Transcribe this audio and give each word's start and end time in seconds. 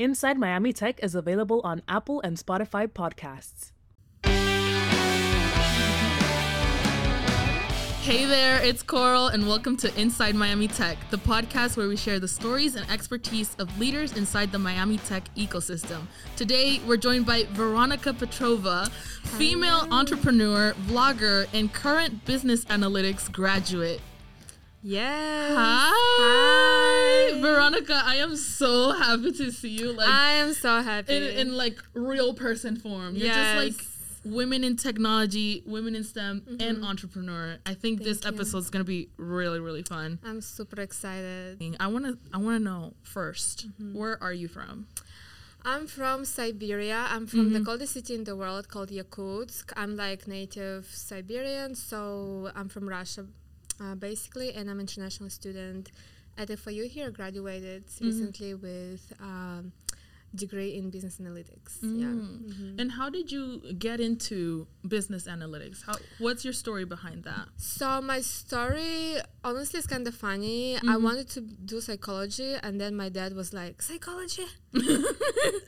Inside 0.00 0.38
Miami 0.38 0.72
Tech 0.72 0.98
is 1.04 1.14
available 1.14 1.60
on 1.62 1.82
Apple 1.86 2.22
and 2.22 2.38
Spotify 2.38 2.88
podcasts. 2.88 3.72
Hey 8.00 8.24
there, 8.24 8.62
it's 8.62 8.82
Coral, 8.82 9.26
and 9.26 9.46
welcome 9.46 9.76
to 9.76 9.94
Inside 10.00 10.34
Miami 10.34 10.68
Tech, 10.68 10.96
the 11.10 11.18
podcast 11.18 11.76
where 11.76 11.86
we 11.86 11.98
share 11.98 12.18
the 12.18 12.26
stories 12.26 12.76
and 12.76 12.90
expertise 12.90 13.54
of 13.58 13.78
leaders 13.78 14.16
inside 14.16 14.52
the 14.52 14.58
Miami 14.58 14.96
Tech 14.96 15.24
ecosystem. 15.36 16.06
Today, 16.34 16.80
we're 16.86 16.96
joined 16.96 17.26
by 17.26 17.44
Veronika 17.50 18.14
Petrova, 18.14 18.90
female 19.36 19.86
entrepreneur, 19.90 20.72
vlogger, 20.86 21.46
and 21.52 21.74
current 21.74 22.24
business 22.24 22.64
analytics 22.64 23.30
graduate. 23.30 24.00
Yes. 24.82 25.52
Hi. 25.56 25.90
Hi. 27.32 27.40
Veronika. 27.40 28.02
I 28.04 28.16
am 28.16 28.36
so 28.36 28.92
happy 28.92 29.32
to 29.32 29.50
see 29.52 29.68
you. 29.70 29.92
Like 29.92 30.08
I 30.08 30.32
am 30.32 30.54
so 30.54 30.80
happy. 30.82 31.14
in, 31.16 31.22
in 31.48 31.56
like 31.56 31.78
real 31.94 32.34
person 32.34 32.76
form. 32.76 33.14
You're 33.16 33.32
just 33.34 33.56
like 33.56 33.86
women 34.24 34.64
in 34.64 34.76
technology, 34.76 35.62
women 35.66 35.94
in 35.94 36.04
STEM, 36.04 36.58
and 36.60 36.84
entrepreneur. 36.84 37.56
I 37.66 37.74
think 37.74 38.00
Thank 38.00 38.02
this 38.02 38.26
episode 38.26 38.58
is 38.58 38.70
gonna 38.70 38.84
be 38.84 39.08
really, 39.16 39.60
really 39.60 39.82
fun. 39.82 40.18
I'm 40.24 40.40
super 40.40 40.80
excited. 40.80 41.62
I 41.80 41.86
wanna, 41.86 42.14
I 42.32 42.38
wanna 42.38 42.58
know 42.60 42.94
1st 43.04 43.66
Mm-hmm. 43.66 43.98
where 43.98 44.22
are 44.22 44.32
you 44.32 44.48
from? 44.48 44.86
I'm 45.62 45.86
from 45.86 46.24
Siberia. 46.24 47.06
I'm 47.10 47.26
from 47.26 47.52
the 47.52 47.60
coldest 47.60 47.92
city 47.92 48.14
in 48.14 48.24
the 48.24 48.34
world 48.34 48.68
called 48.68 48.88
Yakutsk. 48.88 49.72
I'm 49.76 49.94
like 49.94 50.26
native 50.26 50.86
Siberian, 50.90 51.74
so 51.74 52.50
I'm 52.56 52.68
from 52.70 52.88
Russia, 52.88 53.26
uh, 53.80 53.94
basically, 53.94 54.52
and 54.54 54.68
I'm 54.70 54.76
an 54.78 54.82
international 54.88 55.30
student 55.30 55.90
at 56.38 56.48
FIU 56.48 56.88
here. 56.88 57.10
Graduated 57.10 57.84
recently 58.00 58.54
with 58.54 59.12
um, 59.20 59.72
degree 60.34 60.76
in 60.76 60.90
business 60.90 61.18
analytics. 61.18 61.78
Yeah. 61.82 62.06
Mhm. 62.06 62.80
And 62.80 62.92
how 62.92 63.10
did 63.10 63.32
you 63.32 63.44
get 63.78 63.98
into 63.98 64.66
business 64.86 65.24
analytics? 65.26 65.78
How, 65.84 65.96
what's 66.18 66.44
your 66.44 66.52
story 66.52 66.84
behind 66.84 67.24
that? 67.24 67.48
So 67.56 68.00
my 68.00 68.20
story, 68.20 69.16
honestly, 69.42 69.78
is 69.80 69.86
kind 69.88 70.06
of 70.06 70.14
funny. 70.14 70.78
I 70.86 70.96
wanted 70.98 71.28
to 71.30 71.40
do 71.40 71.80
psychology, 71.80 72.54
and 72.62 72.80
then 72.80 72.94
my 72.94 73.08
dad 73.08 73.34
was 73.34 73.52
like, 73.52 73.82
"Psychology, 73.82 74.46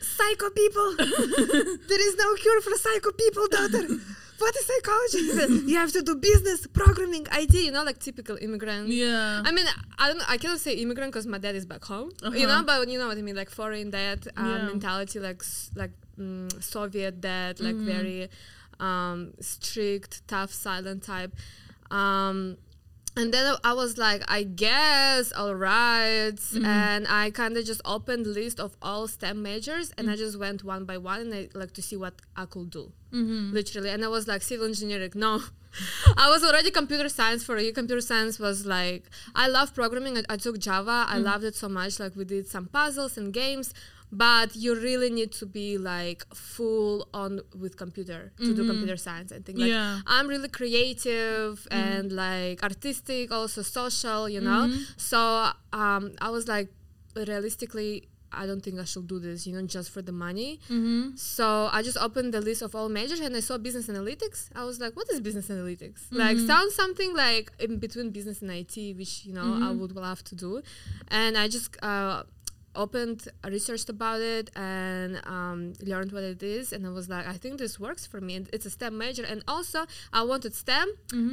psycho 0.00 0.50
people. 0.50 0.97
there 0.97 2.09
is 2.09 2.15
no 2.17 2.34
cure 2.37 2.61
for 2.61 2.75
psycho 2.77 3.11
people, 3.12 3.47
daughter. 3.48 3.89
What 4.43 4.55
is 4.61 4.65
psychology? 4.71 5.23
You 5.71 5.77
have 5.83 5.93
to 5.98 6.03
do 6.09 6.15
business, 6.31 6.67
programming, 6.81 7.25
IT. 7.41 7.55
You 7.67 7.73
know, 7.77 7.85
like 7.91 7.98
typical 8.09 8.37
immigrant. 8.47 8.89
Yeah. 8.89 9.43
I 9.49 9.51
mean, 9.57 9.67
I 10.03 10.05
don't. 10.09 10.23
I 10.34 10.37
cannot 10.43 10.61
say 10.67 10.73
immigrant 10.84 11.11
because 11.12 11.27
my 11.34 11.39
dad 11.45 11.55
is 11.61 11.67
back 11.73 11.84
home. 11.93 12.11
You 12.23 12.29
Uh-huh. 12.29 12.47
know, 12.51 12.61
but 12.69 12.89
you 12.93 12.99
know 13.01 13.09
what 13.11 13.19
I 13.19 13.23
mean, 13.29 13.37
like 13.43 13.51
foreign 13.61 13.91
dad 13.99 14.19
uh, 14.37 14.43
Yeah. 14.51 14.67
mentality, 14.73 15.19
like 15.29 15.41
like 15.83 15.93
mm, 16.19 16.49
Soviet 16.75 17.15
dad, 17.31 17.53
like 17.67 17.77
Mm-hmm. 17.77 17.95
very 17.97 18.21
um, 18.89 19.19
strict, 19.41 20.12
tough, 20.33 20.53
silent 20.67 21.01
type. 21.12 21.33
Um, 21.91 22.56
and 23.21 23.29
then 23.34 23.45
I 23.62 23.73
was 23.75 23.99
like, 24.06 24.23
I 24.39 24.43
guess, 24.65 25.33
all 25.41 25.55
right. 25.55 26.33
Mm-hmm. 26.34 26.65
And 26.65 27.03
I 27.06 27.31
kind 27.31 27.55
of 27.59 27.65
just 27.73 27.83
opened 27.84 28.27
list 28.27 28.59
of 28.59 28.71
all 28.81 29.06
STEM 29.06 29.39
majors, 29.51 29.93
and 29.97 30.09
Mm. 30.09 30.12
I 30.12 30.17
just 30.25 30.37
went 30.45 30.65
one 30.65 30.84
by 30.91 30.97
one, 31.12 31.21
and 31.25 31.33
I 31.34 31.43
like 31.62 31.73
to 31.79 31.83
see 31.89 31.97
what 32.05 32.15
I 32.43 32.45
could 32.47 32.71
do, 32.71 32.84
Mm-hmm. 33.13 33.53
literally. 33.53 33.91
And 33.91 34.05
I 34.05 34.09
was 34.09 34.27
like, 34.27 34.43
civil 34.43 34.67
engineering, 34.67 35.13
no. 35.15 35.43
I 36.17 36.29
was 36.31 36.43
already 36.45 36.71
computer 36.71 37.09
science 37.09 37.43
for 37.45 37.59
you. 37.59 37.73
Computer 37.73 38.01
science 38.01 38.39
was 38.39 38.67
like, 38.67 39.05
I 39.35 39.49
love 39.49 39.75
programming. 39.75 40.19
I, 40.19 40.23
I 40.31 40.37
took 40.37 40.59
Java. 40.59 41.07
I 41.09 41.19
loved 41.19 41.45
it 41.45 41.55
so 41.55 41.69
much. 41.69 41.99
Like 42.01 42.15
we 42.17 42.25
did 42.25 42.47
some 42.47 42.67
puzzles 42.67 43.17
and 43.17 43.33
games, 43.33 43.73
but 44.11 44.55
you 44.55 44.75
really 44.75 45.09
need 45.11 45.33
to 45.33 45.47
be 45.47 45.79
like 45.79 46.25
full 46.35 47.09
on 47.15 47.41
with 47.59 47.77
computer 47.79 48.33
to 48.39 48.55
do 48.55 48.67
computer 48.67 48.97
science. 48.97 49.33
I 49.33 49.39
think 49.39 49.59
like 49.59 49.69
Yeah. 49.71 50.01
I'm 50.07 50.27
really 50.29 50.49
creative 50.49 51.67
and 51.71 52.13
like 52.13 52.62
artistic, 52.62 53.33
also 53.33 53.62
social, 53.62 54.28
you 54.28 54.41
know. 54.43 54.71
So 54.99 55.19
um, 55.72 56.12
I 56.21 56.28
was 56.31 56.49
like, 56.49 56.69
realistically, 57.17 58.09
I 58.32 58.47
don't 58.47 58.60
think 58.60 58.78
I 58.78 58.84
should 58.84 59.06
do 59.06 59.19
this, 59.19 59.47
you 59.47 59.54
know, 59.54 59.66
just 59.66 59.91
for 59.91 60.03
the 60.03 60.12
money. 60.12 60.60
Mm-hmm. 60.65 61.16
So 61.16 61.69
I 61.72 61.82
just 61.82 61.98
opened 61.98 62.34
the 62.34 62.41
list 62.41 62.62
of 62.62 62.75
all 62.75 62.88
majors 62.88 63.20
and 63.20 63.37
I 63.37 63.41
saw 63.41 63.59
business 63.59 63.88
analytics. 63.88 64.48
I 64.54 64.65
was 64.65 64.81
like, 64.81 64.97
what 64.97 65.06
is 65.10 65.20
business 65.20 65.48
analytics? 65.48 66.06
Like, 66.10 66.38
sounds 66.38 66.75
something 66.75 67.15
like 67.15 67.53
in 67.59 67.78
between 67.78 68.10
business 68.10 68.42
and 68.42 68.50
IT, 68.50 68.97
which, 68.97 69.25
you 69.25 69.32
know, 69.32 69.60
I 69.62 69.71
would 69.71 69.94
love 69.94 70.22
to 70.25 70.34
do. 70.34 70.62
And 71.09 71.37
I 71.37 71.48
just 71.48 71.76
uh, 71.82 72.25
opened, 72.75 73.28
uh, 73.44 73.50
researched 73.50 73.88
about 73.88 74.21
it 74.21 74.50
and 74.56 75.21
um, 75.27 75.72
learned 75.81 76.12
what 76.12 76.22
it 76.22 76.43
is. 76.43 76.72
And 76.72 76.87
I 76.87 76.91
was 76.91 77.09
like, 77.09 77.27
I 77.27 77.34
think 77.34 77.59
this 77.59 77.78
works 77.78 78.06
for 78.06 78.21
me. 78.21 78.34
And 78.37 78.49
it's 78.53 78.66
a 78.66 78.71
STEM 78.71 78.97
major. 78.97 79.25
And 79.25 79.43
also, 79.47 79.87
I 80.12 80.22
wanted 80.22 80.55
STEM 80.55 80.88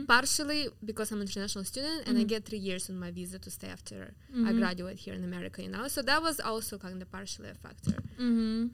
partially 0.07 0.67
because 0.83 1.11
I'm 1.11 1.17
an 1.21 1.27
international 1.27 1.63
student 1.63 2.07
and 2.07 2.17
I 2.17 2.23
get 2.23 2.45
three 2.45 2.57
years 2.59 2.89
on 2.89 2.97
my 2.99 3.11
visa 3.11 3.39
to 3.39 3.49
stay 3.49 3.69
after 3.69 4.13
I 4.47 4.51
graduate 4.53 4.97
here 4.99 5.13
in 5.13 5.23
America, 5.23 5.61
you 5.63 5.69
know? 5.69 5.87
So 5.87 6.01
that 6.01 6.21
was 6.21 6.39
also 6.39 6.77
kind 6.77 7.01
of 7.01 7.11
partially 7.11 7.49
a 7.49 7.55
factor 7.55 7.97
Mm-hmm. 8.19 8.67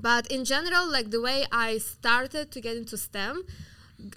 but 0.00 0.26
in 0.28 0.44
general 0.44 0.84
like 0.90 1.10
the 1.10 1.20
way 1.20 1.44
i 1.52 1.76
started 1.78 2.50
to 2.52 2.60
get 2.60 2.76
into 2.76 2.96
stem 2.96 3.42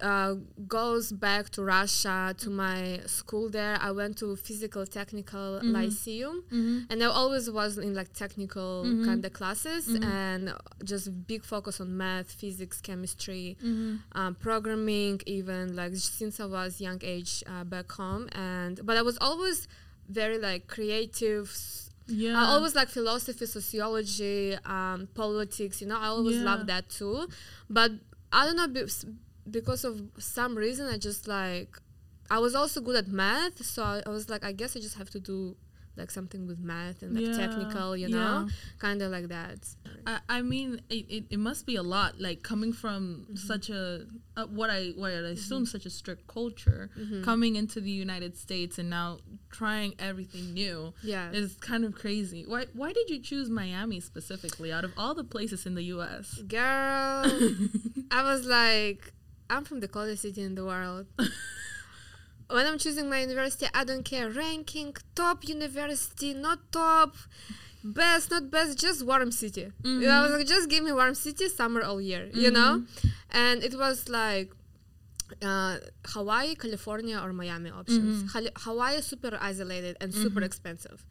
uh, 0.01 0.35
goes 0.67 1.11
back 1.11 1.49
to 1.49 1.63
russia 1.63 2.33
to 2.37 2.49
my 2.49 2.99
school 3.05 3.49
there 3.49 3.77
i 3.81 3.91
went 3.91 4.17
to 4.17 4.35
physical 4.35 4.85
technical 4.85 5.59
lyceum 5.63 6.43
and 6.89 7.03
i 7.03 7.05
always 7.05 7.49
was 7.49 7.77
in 7.77 7.93
like 7.93 8.11
technical 8.13 8.83
kind 9.05 9.23
of 9.25 9.33
classes 9.33 9.95
and 10.01 10.53
just 10.83 11.05
big 11.27 11.43
focus 11.43 11.79
on 11.81 11.95
math 11.97 12.31
physics 12.31 12.81
chemistry 12.81 13.57
um, 14.13 14.35
programming 14.35 15.19
even 15.25 15.75
like 15.75 15.95
since 15.95 16.39
i 16.39 16.45
was 16.45 16.79
young 16.81 16.99
age 17.03 17.43
uh, 17.47 17.63
back 17.63 17.91
home 17.91 18.27
and 18.33 18.79
but 18.85 18.95
i 18.97 19.01
was 19.01 19.17
always 19.21 19.67
very 20.09 20.37
like 20.37 20.67
creative 20.67 21.47
Yeah. 22.05 22.35
I 22.39 22.43
always 22.53 22.75
like 22.75 22.89
philosophy, 22.89 23.45
sociology, 23.45 24.57
um, 24.65 25.07
politics. 25.13 25.79
You 25.81 25.87
know, 25.87 25.97
I 25.97 26.07
always 26.07 26.35
Yeah. 26.35 26.43
love 26.51 26.67
that 26.67 26.89
too. 26.89 27.27
But 27.69 27.91
I 28.37 28.45
don't 28.45 28.57
know 28.57 28.67
because 29.49 29.83
of 29.83 30.01
some 30.19 30.55
reason, 30.57 30.87
I 30.87 30.97
just 30.97 31.27
like 31.27 31.77
I 32.29 32.39
was 32.39 32.55
also 32.55 32.81
good 32.81 32.95
at 32.95 33.07
math, 33.07 33.63
so 33.65 33.83
I, 33.83 34.01
I 34.05 34.09
was 34.09 34.29
like, 34.29 34.43
I 34.45 34.51
guess 34.53 34.75
I 34.75 34.79
just 34.79 34.97
have 34.97 35.09
to 35.11 35.19
do 35.19 35.55
like 35.95 36.09
something 36.09 36.47
with 36.47 36.57
math 36.57 37.03
and 37.03 37.13
like 37.13 37.25
Yeah, 37.27 37.33
technical, 37.37 37.95
you 37.95 38.07
know, 38.07 38.17
yeah. 38.17 38.45
kind 38.79 38.99
of 39.03 39.11
like 39.11 39.27
that. 39.27 39.59
I, 40.07 40.19
I 40.27 40.41
mean, 40.41 40.81
it, 40.89 41.05
it, 41.07 41.23
it 41.29 41.37
must 41.37 41.67
be 41.67 41.75
a 41.75 41.83
lot. 41.83 42.19
Like 42.19 42.41
coming 42.41 42.73
from 42.73 43.27
Mm-hmm. 43.29 43.35
such 43.35 43.69
a 43.69 44.07
uh, 44.35 44.45
what 44.47 44.71
I 44.71 44.87
what 44.95 45.11
I 45.11 45.17
assume 45.37 45.67
such 45.67 45.85
a 45.85 45.91
strict 45.91 46.25
culture, 46.27 46.89
Mm-hmm. 46.97 47.21
coming 47.23 47.55
into 47.57 47.79
the 47.79 47.91
United 47.91 48.35
States 48.37 48.79
and 48.79 48.89
now 48.89 49.19
trying 49.51 49.93
everything 49.99 50.53
new 50.53 50.93
Yeah. 51.03 51.31
is 51.31 51.57
kind 51.61 51.85
of 51.85 51.93
crazy. 51.93 52.43
Why 52.47 52.65
why 52.73 52.91
did 52.93 53.11
you 53.11 53.19
choose 53.19 53.49
Miami 53.51 53.99
specifically 53.99 54.71
out 54.73 54.85
of 54.85 54.93
all 54.97 55.13
the 55.13 55.23
places 55.25 55.67
in 55.67 55.75
the 55.75 55.83
U.S.? 55.95 56.41
Girl, 56.47 56.59
I 58.11 58.23
was 58.23 58.45
like, 58.47 59.12
I'm 59.49 59.63
from 59.65 59.79
the 59.79 59.87
coldest 59.87 60.21
city 60.21 60.41
in 60.41 60.55
the 60.55 60.65
world. 60.65 61.07
when 62.49 62.65
I'm 62.65 62.77
choosing 62.77 63.09
my 63.09 63.21
university, 63.21 63.67
I 63.73 63.83
don't 63.83 64.03
care 64.03 64.29
ranking, 64.29 64.95
top 65.15 65.47
university, 65.47 66.33
not 66.33 66.71
top, 66.71 67.15
best, 67.83 68.31
not 68.31 68.49
best, 68.49 68.77
just 68.79 69.05
warm 69.05 69.31
city. 69.31 69.71
You 69.83 69.99
know, 70.01 70.09
I 70.09 70.21
was 70.21 70.29
mm-hmm. 70.29 70.37
like, 70.39 70.47
just 70.47 70.69
give 70.69 70.83
me 70.83 70.91
warm 70.91 71.15
city, 71.15 71.49
summer 71.49 71.81
all 71.81 72.01
year, 72.01 72.29
you 72.33 72.51
know? 72.51 72.83
Mm-hmm. 72.83 73.07
And 73.31 73.63
it 73.63 73.75
was 73.77 74.09
like, 74.09 74.51
uh, 75.41 75.77
Hawaii, 76.07 76.55
California, 76.55 77.19
or 77.19 77.33
Miami 77.33 77.71
options. 77.71 78.23
Mm-hmm. 78.23 78.27
Hali- 78.27 78.51
Hawaii 78.57 79.01
super 79.01 79.37
isolated 79.41 79.97
and 79.99 80.13
super 80.13 80.41
expensive. 80.41 81.03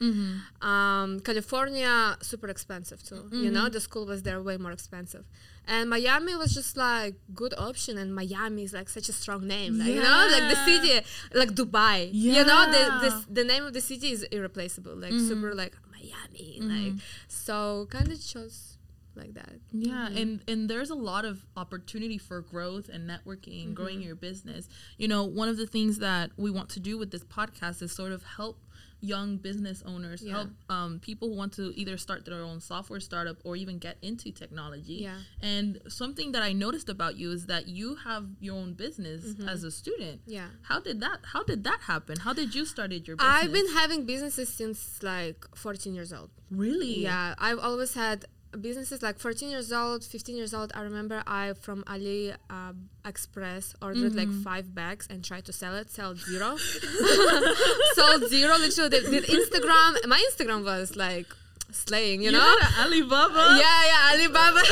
Um, 0.61 1.21
California 1.21 2.17
super 2.23 2.49
expensive 2.49 3.03
too. 3.03 3.29
You 3.33 3.51
know, 3.51 3.69
the 3.69 3.81
school 3.81 4.07
was 4.07 4.23
there 4.23 4.41
way 4.41 4.57
more 4.59 4.73
expensive. 4.73 5.25
And 5.67 5.89
Miami 5.89 6.35
was 6.35 6.55
just 6.55 6.77
like 6.77 7.15
good 7.35 7.55
option. 7.57 7.99
And 7.99 8.15
Miami 8.15 8.65
is 8.65 8.73
like 8.73 8.89
such 8.89 9.09
a 9.09 9.13
strong 9.13 9.47
name. 9.47 9.79
Like, 9.79 9.89
You 9.89 10.03
know, 10.03 10.29
like 10.31 10.51
the 10.51 10.65
city, 10.65 11.07
like 11.35 11.51
Dubai. 11.51 12.11
You 12.13 12.45
know, 12.45 12.71
the, 12.71 13.09
the 13.09 13.33
the 13.41 13.45
name 13.45 13.65
of 13.65 13.73
the 13.73 13.81
city 13.81 14.11
is 14.11 14.23
irreplaceable. 14.25 14.97
Like 14.97 15.13
mm-hmm. 15.13 15.29
super 15.29 15.55
like 15.55 15.77
Miami. 15.91 16.59
Mm-hmm. 16.61 16.69
Like 16.69 17.03
so, 17.29 17.87
kind 17.91 18.11
of 18.11 18.25
chose 18.25 18.73
like 19.15 19.35
that. 19.35 19.61
Yeah, 19.71 20.09
mm-hmm. 20.09 20.17
and 20.17 20.41
and 20.49 20.71
there's 20.71 20.91
a 20.91 20.95
lot 20.95 21.25
of 21.25 21.45
opportunity 21.57 22.19
for 22.19 22.41
growth 22.41 22.89
and 22.89 23.09
networking, 23.09 23.75
growing 23.75 24.03
your 24.03 24.15
business. 24.15 24.69
You 24.97 25.09
know, 25.09 25.25
one 25.25 25.49
of 25.49 25.57
the 25.57 25.67
things 25.67 25.99
that 25.99 26.31
we 26.37 26.51
want 26.51 26.69
to 26.71 26.81
do 26.81 26.99
with 26.99 27.11
this 27.11 27.25
podcast 27.25 27.83
is 27.83 27.93
sort 27.93 28.13
of 28.13 28.25
help 28.25 28.59
young 29.05 29.37
business 29.37 29.83
owners, 29.85 30.23
Yeah. 30.23 30.33
help 30.35 30.51
um, 30.71 31.01
people 31.01 31.29
who 31.29 31.35
want 31.37 31.53
to 31.55 31.73
either 31.81 31.97
start 31.97 32.25
their 32.25 32.43
own 32.43 32.61
software 32.61 33.01
startup 33.01 33.37
or 33.45 33.57
even 33.57 33.79
get 33.79 33.97
into 34.01 34.31
technology. 34.31 34.95
Yeah. 35.03 35.19
And 35.41 35.81
something 35.89 36.31
that 36.33 36.43
I 36.43 36.53
noticed 36.53 36.89
about 36.89 37.17
you 37.17 37.33
is 37.33 37.47
that 37.47 37.67
you 37.67 37.97
have 37.97 38.25
your 38.41 38.57
own 38.57 38.75
business 38.75 39.25
Mm-hmm. 39.25 39.49
as 39.49 39.65
a 39.65 39.71
student. 39.71 40.21
Yeah. 40.27 40.49
How 40.71 40.79
did 40.81 41.01
that 41.01 41.19
How 41.33 41.43
did 41.43 41.65
that 41.65 41.81
happen? 41.93 42.17
How 42.21 42.33
did 42.33 42.55
you 42.55 42.65
started 42.65 43.07
your 43.09 43.17
business? 43.17 43.37
I've 43.43 43.53
been 43.53 43.73
having 43.81 44.07
businesses 44.07 44.49
since 44.49 45.03
like 45.03 45.45
14 45.57 45.95
years 45.95 46.13
old. 46.13 46.31
really. 46.51 47.01
Yeah, 47.03 47.35
I've 47.39 47.59
always 47.59 47.95
had 47.95 48.27
businesses 48.61 49.03
like 49.03 49.19
14 49.19 49.49
years 49.51 49.73
old, 49.73 50.05
15 50.05 50.37
years 50.37 50.53
old. 50.55 50.73
I 50.75 50.83
remember 50.83 51.23
I 51.27 51.55
from 51.55 51.85
Ali 51.87 52.33
uh, 52.51 52.73
Express 53.05 53.75
ordered 53.83 54.15
like 54.15 54.29
Mm-hmm. 54.29 54.43
five 54.43 54.75
bags 54.75 55.07
and 55.11 55.25
tried 55.25 55.45
to 55.47 55.53
sell 55.53 55.75
it, 55.77 55.91
sell 55.91 56.15
zero, 56.15 56.57
sold 57.95 58.29
zero. 58.29 58.57
Literally, 58.59 58.91
did, 58.91 59.11
did 59.11 59.25
Instagram. 59.25 60.07
My 60.07 60.23
Instagram 60.31 60.65
was 60.65 60.97
like 60.97 61.27
slaying, 61.71 62.21
you, 62.23 62.31
You 62.31 62.39
know. 62.39 62.57
Alibaba. 62.81 63.59
yeah, 63.61 63.85
yeah, 63.87 64.13
Alibaba. 64.15 64.63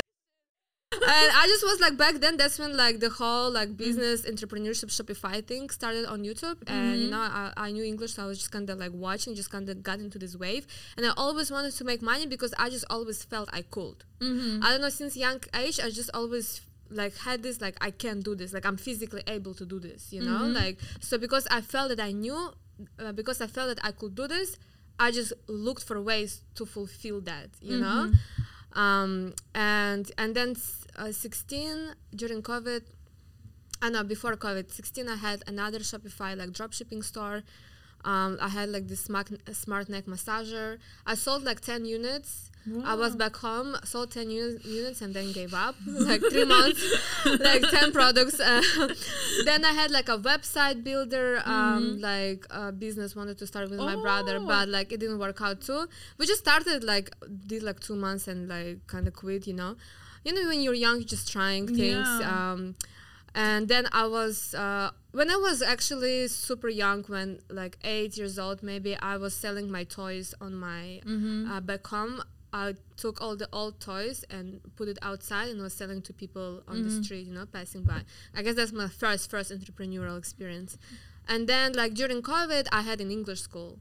And 0.92 1.02
I 1.04 1.46
just 1.46 1.62
was 1.64 1.80
like 1.80 1.96
back 1.96 2.16
then. 2.16 2.36
That's 2.36 2.58
when 2.58 2.76
like 2.76 2.98
the 2.98 3.10
whole 3.10 3.50
like 3.50 3.76
business 3.76 4.22
entrepreneurship 4.22 4.90
Shopify 4.90 5.44
thing 5.44 5.70
started 5.70 6.06
on 6.06 6.24
YouTube, 6.24 6.56
and 6.66 6.96
you 6.96 7.02
mm-hmm. 7.02 7.10
know 7.10 7.20
I, 7.20 7.52
I 7.56 7.70
knew 7.70 7.84
English, 7.84 8.14
so 8.14 8.24
I 8.24 8.26
was 8.26 8.38
just 8.38 8.50
kind 8.50 8.68
of 8.68 8.78
like 8.78 8.92
watching, 8.92 9.34
just 9.34 9.50
kind 9.50 9.68
of 9.68 9.82
got 9.82 10.00
into 10.00 10.18
this 10.18 10.36
wave, 10.36 10.66
and 10.96 11.06
I 11.06 11.12
always 11.16 11.50
wanted 11.50 11.72
to 11.74 11.84
make 11.84 12.02
money 12.02 12.26
because 12.26 12.52
I 12.58 12.70
just 12.70 12.84
always 12.90 13.22
felt 13.22 13.48
I 13.52 13.62
could. 13.62 14.02
Mm-hmm. 14.20 14.64
I 14.64 14.70
don't 14.70 14.80
know 14.80 14.88
since 14.88 15.16
young 15.16 15.40
age, 15.54 15.78
I 15.78 15.90
just 15.90 16.10
always 16.12 16.60
like 16.90 17.16
had 17.18 17.44
this 17.44 17.60
like 17.60 17.76
I 17.80 17.92
can 17.92 18.20
do 18.20 18.34
this, 18.34 18.52
like 18.52 18.66
I'm 18.66 18.76
physically 18.76 19.22
able 19.28 19.54
to 19.54 19.64
do 19.64 19.78
this, 19.78 20.12
you 20.12 20.22
know, 20.22 20.40
mm-hmm. 20.40 20.54
like 20.54 20.78
so 21.00 21.18
because 21.18 21.46
I 21.52 21.60
felt 21.60 21.90
that 21.90 22.00
I 22.00 22.10
knew, 22.10 22.50
uh, 22.98 23.12
because 23.12 23.40
I 23.40 23.46
felt 23.46 23.68
that 23.68 23.84
I 23.84 23.92
could 23.92 24.16
do 24.16 24.26
this, 24.26 24.56
I 24.98 25.12
just 25.12 25.32
looked 25.46 25.84
for 25.84 26.02
ways 26.02 26.42
to 26.56 26.66
fulfill 26.66 27.20
that, 27.22 27.50
you 27.60 27.78
know 27.78 28.10
um, 28.74 29.34
and 29.54 30.10
and 30.18 30.34
then 30.34 30.56
uh, 30.96 31.12
16 31.12 31.94
during 32.14 32.42
covid 32.42 32.82
I 33.82 33.90
know 33.90 34.04
before 34.04 34.36
covid 34.36 34.70
16 34.70 35.08
i 35.08 35.16
had 35.16 35.42
another 35.46 35.78
shopify 35.80 36.36
like 36.36 36.50
dropshipping 36.50 37.04
store. 37.04 37.42
Um, 38.04 38.38
i 38.40 38.48
had 38.48 38.70
like 38.70 38.88
this 38.88 39.00
smart, 39.00 39.28
smart 39.52 39.88
neck 39.88 40.06
massager. 40.06 40.78
I 41.06 41.14
sold 41.14 41.44
like 41.44 41.60
10 41.60 41.84
units 41.84 42.49
I 42.84 42.94
was 42.94 43.16
back 43.16 43.36
home, 43.36 43.74
sold 43.84 44.10
10 44.12 44.30
uni- 44.30 44.58
units, 44.64 45.00
and 45.00 45.12
then 45.14 45.32
gave 45.32 45.54
up. 45.54 45.74
like 45.86 46.20
three 46.30 46.44
months, 46.56 46.82
like 47.24 47.62
10 47.62 47.90
products. 47.92 48.38
Uh, 48.38 48.62
then 49.44 49.64
I 49.64 49.72
had 49.72 49.90
like 49.90 50.08
a 50.08 50.18
website 50.18 50.84
builder, 50.84 51.42
um, 51.46 52.00
like 52.00 52.46
a 52.50 52.70
business 52.70 53.16
wanted 53.16 53.38
to 53.38 53.46
start 53.46 53.70
with 53.70 53.78
my 53.80 53.96
brother, 53.96 54.38
Oh. 54.40 54.46
but 54.46 54.68
like 54.68 54.92
it 54.92 55.00
didn't 55.00 55.18
work 55.18 55.40
out 55.40 55.62
too. 55.62 55.86
We 56.18 56.26
just 56.26 56.40
started 56.40 56.84
like 56.84 57.10
did 57.46 57.62
like 57.62 57.80
two 57.80 57.96
months 57.96 58.28
and 58.28 58.48
like 58.48 58.86
kind 58.86 59.08
of 59.08 59.14
quit. 59.14 59.46
You 59.46 59.54
know, 59.54 59.76
you 60.24 60.32
know 60.34 60.46
when 60.48 60.60
you're 60.60 60.74
young, 60.74 60.96
you're 60.96 61.08
just 61.16 61.32
trying 61.32 61.66
things. 61.66 62.06
Yeah. 62.20 62.52
Um, 62.52 62.76
and 63.34 63.68
then 63.68 63.86
I 63.92 64.06
was 64.06 64.54
uh, 64.54 64.90
when 65.12 65.30
I 65.30 65.36
was 65.36 65.62
actually 65.62 66.28
super 66.28 66.68
young, 66.68 67.04
when 67.04 67.38
like 67.48 67.78
eight 67.84 68.16
years 68.18 68.38
old, 68.38 68.62
maybe 68.62 68.96
I 68.96 69.16
was 69.16 69.34
selling 69.34 69.70
my 69.70 69.84
toys 69.84 70.34
on 70.40 70.54
my 70.54 71.00
uh, 71.50 71.60
back 71.60 71.86
home. 71.86 72.22
I 72.52 72.74
took 72.96 73.20
all 73.20 73.36
the 73.36 73.48
old 73.52 73.80
toys 73.80 74.24
and 74.30 74.60
put 74.76 74.88
it 74.88 74.98
outside 75.02 75.48
and 75.50 75.60
was 75.62 75.72
selling 75.72 76.02
to 76.02 76.12
people 76.12 76.62
on 76.66 76.82
the 76.82 76.90
street, 77.04 77.26
you 77.26 77.32
know, 77.32 77.46
passing 77.46 77.84
by. 77.84 78.02
I 78.34 78.42
guess 78.42 78.56
that's 78.56 78.72
my 78.72 78.88
first 78.88 79.30
first 79.30 79.52
entrepreneurial 79.52 80.18
experience. 80.18 80.76
And 81.28 81.46
then 81.48 81.74
like 81.74 81.94
during 81.94 82.22
COVID, 82.22 82.66
I 82.72 82.82
had 82.82 83.00
an 83.00 83.10
English 83.10 83.40
school. 83.40 83.78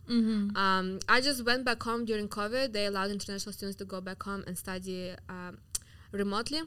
Um, 0.55 0.99
I 1.09 1.19
just 1.21 1.43
went 1.45 1.65
back 1.65 1.81
home 1.81 2.05
during 2.05 2.27
COVID. 2.27 2.73
They 2.73 2.85
allowed 2.85 3.09
international 3.11 3.53
students 3.53 3.77
to 3.77 3.85
go 3.85 4.01
back 4.01 4.21
home 4.21 4.43
and 4.45 4.55
study 4.57 5.13
um, 5.29 5.57
remotely. 6.11 6.61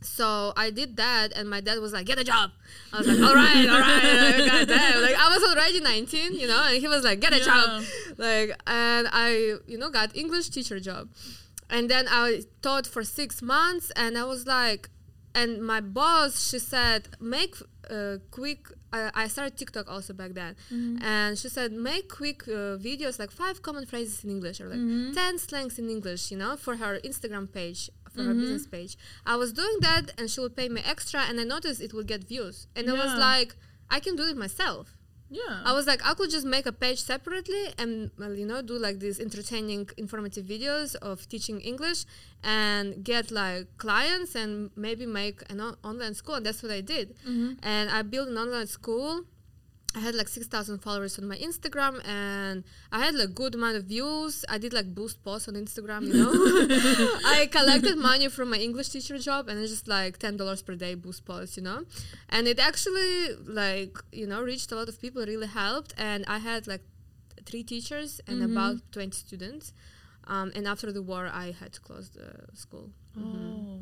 So 0.00 0.52
I 0.56 0.70
did 0.70 0.96
that, 0.96 1.32
and 1.34 1.50
my 1.50 1.60
dad 1.60 1.78
was 1.80 1.92
like, 1.92 2.06
"Get 2.06 2.18
a 2.18 2.24
job." 2.24 2.50
I 2.92 2.98
was 2.98 3.06
like, 3.08 3.18
"All 3.18 3.34
right, 3.34 3.68
all 3.68 3.80
right, 3.80 4.66
damn!" 4.68 5.02
Like 5.02 5.16
I 5.16 5.28
was 5.34 5.42
already 5.50 5.80
19, 5.80 6.34
you 6.34 6.46
know, 6.46 6.62
and 6.66 6.76
he 6.78 6.86
was 6.86 7.02
like, 7.04 7.18
"Get 7.20 7.32
a 7.32 7.40
job," 7.40 7.82
like, 8.16 8.50
and 8.66 9.08
I, 9.12 9.54
you 9.66 9.76
know, 9.76 9.90
got 9.90 10.14
English 10.16 10.50
teacher 10.50 10.78
job, 10.78 11.08
and 11.68 11.90
then 11.90 12.06
I 12.08 12.42
taught 12.62 12.86
for 12.86 13.02
six 13.02 13.42
months, 13.42 13.90
and 13.96 14.16
I 14.16 14.24
was 14.24 14.46
like, 14.46 14.88
and 15.34 15.62
my 15.62 15.80
boss, 15.80 16.48
she 16.48 16.58
said, 16.60 17.08
"Make 17.20 17.56
uh, 17.90 18.16
quick." 18.30 18.68
I, 18.90 19.10
I 19.14 19.28
started 19.28 19.58
TikTok 19.58 19.90
also 19.90 20.14
back 20.14 20.32
then, 20.32 20.56
and 21.02 21.36
she 21.36 21.48
said, 21.50 21.72
"Make 21.72 22.08
quick 22.08 22.46
uh, 22.48 22.78
videos, 22.88 23.18
like 23.18 23.30
five 23.30 23.60
common 23.62 23.84
phrases 23.84 24.24
in 24.24 24.30
English 24.30 24.60
or 24.62 24.68
like 24.68 25.14
ten 25.14 25.38
slangs 25.38 25.78
in 25.78 25.90
English, 25.90 26.30
you 26.30 26.38
know, 26.38 26.56
for 26.56 26.76
her 26.76 26.98
Instagram 27.04 27.52
page." 27.52 27.90
For 28.08 28.22
her 28.22 28.34
business 28.34 28.66
mm-hmm. 28.66 28.76
page, 28.76 28.96
I 29.26 29.36
was 29.36 29.52
doing 29.52 29.78
that, 29.80 30.12
and 30.18 30.30
she 30.30 30.40
would 30.40 30.56
pay 30.56 30.68
me 30.68 30.82
extra, 30.84 31.20
and 31.20 31.40
I 31.40 31.44
noticed 31.44 31.80
it 31.80 31.92
would 31.94 32.06
get 32.06 32.24
views, 32.24 32.66
and 32.74 32.88
I 32.90 32.94
was 32.94 33.14
like, 33.18 33.56
I 33.90 34.00
can 34.00 34.16
do 34.16 34.24
it 34.24 34.36
myself. 34.36 34.98
Yeah. 35.30 35.60
I 35.64 35.72
was 35.72 35.86
like, 35.86 36.04
I 36.04 36.14
could 36.14 36.30
just 36.30 36.46
make 36.46 36.66
a 36.66 36.72
page 36.72 37.02
separately 37.02 37.74
and 37.76 38.10
well, 38.18 38.34
you 38.34 38.46
know 38.46 38.62
do 38.62 38.78
like 38.78 38.98
these 38.98 39.20
entertaining, 39.20 39.90
informative 39.96 40.46
videos 40.46 40.94
of 40.96 41.28
teaching 41.28 41.60
English 41.60 42.04
and 42.42 43.04
get 43.04 43.30
like 43.30 43.66
clients 43.76 44.34
and 44.34 44.70
maybe 44.74 45.04
make 45.04 45.42
an 45.50 45.60
o- 45.60 45.76
online 45.84 46.14
school. 46.14 46.36
And 46.36 46.46
that's 46.46 46.62
what 46.62 46.72
I 46.72 46.80
did. 46.80 47.16
Mm-hmm. 47.28 47.54
And 47.62 47.90
I 47.90 48.02
built 48.02 48.28
an 48.28 48.38
online 48.38 48.66
school. 48.66 49.24
I 49.94 50.00
had 50.00 50.14
like 50.14 50.28
six 50.28 50.46
thousand 50.46 50.78
followers 50.80 51.18
on 51.18 51.26
my 51.26 51.36
Instagram, 51.36 52.06
and 52.06 52.62
I 52.92 53.04
had 53.04 53.14
like 53.14 53.34
good 53.34 53.54
amount 53.54 53.76
of 53.78 53.84
views. 53.84 54.44
I 54.48 54.58
did 54.58 54.72
like 54.74 54.94
boost 54.94 55.24
posts 55.24 55.48
on 55.48 55.54
Instagram, 55.54 56.06
you 56.06 56.14
know. 56.14 56.30
I 57.24 57.48
collected 57.50 57.96
money 57.96 58.28
from 58.28 58.50
my 58.50 58.58
English 58.58 58.90
teacher 58.90 59.18
job, 59.18 59.48
and 59.48 59.58
it's 59.58 59.70
just 59.70 59.88
like 59.88 60.18
ten 60.18 60.36
dollars 60.36 60.62
per 60.62 60.74
day 60.74 60.94
boost 60.94 61.24
posts, 61.24 61.56
you 61.56 61.62
know. 61.62 61.84
And 62.28 62.46
it 62.46 62.58
actually 62.58 63.34
like 63.46 63.96
you 64.12 64.26
know 64.26 64.42
reached 64.42 64.70
a 64.72 64.76
lot 64.76 64.88
of 64.90 65.00
people. 65.00 65.24
Really 65.24 65.46
helped, 65.46 65.94
and 65.96 66.24
I 66.28 66.38
had 66.38 66.66
like 66.66 66.82
three 67.46 67.62
teachers 67.62 68.20
and 68.26 68.42
about 68.42 68.76
twenty 68.92 69.16
students. 69.16 69.72
Um, 70.26 70.52
and 70.54 70.68
after 70.68 70.92
the 70.92 71.00
war, 71.00 71.30
I 71.32 71.52
had 71.58 71.72
to 71.72 71.80
close 71.80 72.10
the 72.10 72.44
school. 72.52 72.90
oh. 73.18 73.80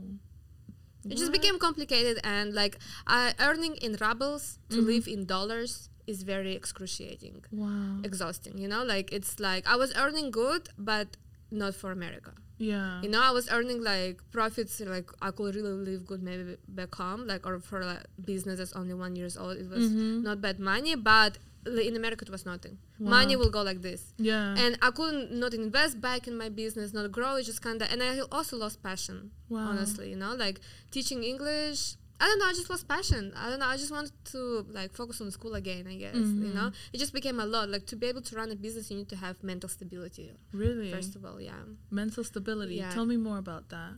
It 1.08 1.16
just 1.18 1.30
became 1.32 1.58
complicated, 1.58 2.20
and 2.24 2.54
like 2.54 2.78
uh, 3.06 3.32
earning 3.40 3.74
in 3.76 3.96
rubles 4.00 4.58
to 4.70 4.80
live 4.80 5.06
in 5.06 5.24
dollars 5.24 5.88
is 6.06 6.22
very 6.22 6.54
excruciating, 6.54 7.44
Wow. 7.52 8.00
exhausting. 8.04 8.58
You 8.58 8.68
know, 8.68 8.82
like 8.84 9.12
it's 9.12 9.40
like 9.40 9.66
I 9.66 9.76
was 9.76 9.94
earning 9.96 10.30
good, 10.30 10.68
but 10.78 11.16
not 11.50 11.74
for 11.74 11.90
America. 11.92 12.32
Yeah. 12.58 13.02
You 13.02 13.08
know, 13.08 13.22
I 13.22 13.30
was 13.32 13.48
earning 13.50 13.82
like 13.82 14.20
profits, 14.30 14.80
like 14.80 15.10
I 15.20 15.30
could 15.30 15.54
really 15.54 15.72
live 15.72 16.06
good 16.06 16.22
maybe 16.22 16.56
back 16.68 16.94
home, 16.94 17.26
like 17.26 17.46
or 17.46 17.58
for 17.58 17.84
like 17.84 18.04
business 18.24 18.58
that's 18.58 18.72
only 18.72 18.94
one 18.94 19.14
years 19.16 19.36
old, 19.36 19.56
it 19.58 19.68
was 19.68 19.90
mm-hmm. 19.90 20.22
not 20.22 20.40
bad 20.40 20.58
money, 20.58 20.94
but 20.94 21.38
in 21.66 21.96
America 21.96 22.24
it 22.24 22.30
was 22.30 22.46
nothing. 22.46 22.78
Money 22.98 23.36
will 23.36 23.50
go 23.50 23.60
like 23.62 23.82
this, 23.82 24.14
Yeah. 24.16 24.54
and 24.56 24.78
I 24.80 24.90
couldn't 24.90 25.32
not 25.32 25.52
invest 25.52 26.00
back 26.00 26.26
in 26.26 26.38
my 26.38 26.48
business, 26.48 26.94
not 26.94 27.10
grow. 27.12 27.36
It 27.36 27.42
just 27.42 27.60
kind 27.60 27.82
of, 27.82 27.92
and 27.92 28.02
I 28.02 28.20
also 28.32 28.56
lost 28.56 28.82
passion. 28.82 29.32
Wow. 29.50 29.68
Honestly, 29.70 30.08
you 30.10 30.16
know, 30.16 30.34
like 30.34 30.60
teaching 30.90 31.22
English. 31.24 31.96
I 32.20 32.24
don't 32.28 32.38
know. 32.38 32.46
I 32.46 32.52
just 32.52 32.70
lost 32.70 32.88
passion. 32.88 33.32
I 33.36 33.50
don't 33.50 33.58
know. 33.60 33.66
I 33.66 33.76
just 33.76 33.90
wanted 33.90 34.12
to 34.32 34.66
like 34.70 34.92
focus 34.94 35.20
on 35.20 35.30
school 35.30 35.54
again. 35.54 35.86
I 35.86 35.96
guess 35.96 36.14
you 36.16 36.52
know. 36.54 36.70
It 36.92 36.98
just 36.98 37.12
became 37.12 37.38
a 37.40 37.46
lot. 37.46 37.68
Like 37.68 37.84
to 37.86 37.96
be 37.96 38.06
able 38.06 38.22
to 38.22 38.36
run 38.36 38.50
a 38.50 38.56
business, 38.56 38.90
you 38.90 38.96
need 38.96 39.08
to 39.10 39.16
have 39.16 39.42
mental 39.42 39.68
stability. 39.68 40.32
really. 40.52 40.90
First 40.92 41.14
of 41.16 41.24
all, 41.26 41.40
yeah. 41.40 41.60
Mental 41.90 42.24
stability. 42.24 42.76
Yeah. 42.76 42.90
Tell 42.90 43.06
me 43.06 43.16
more 43.28 43.38
about 43.38 43.68
that. 43.68 43.92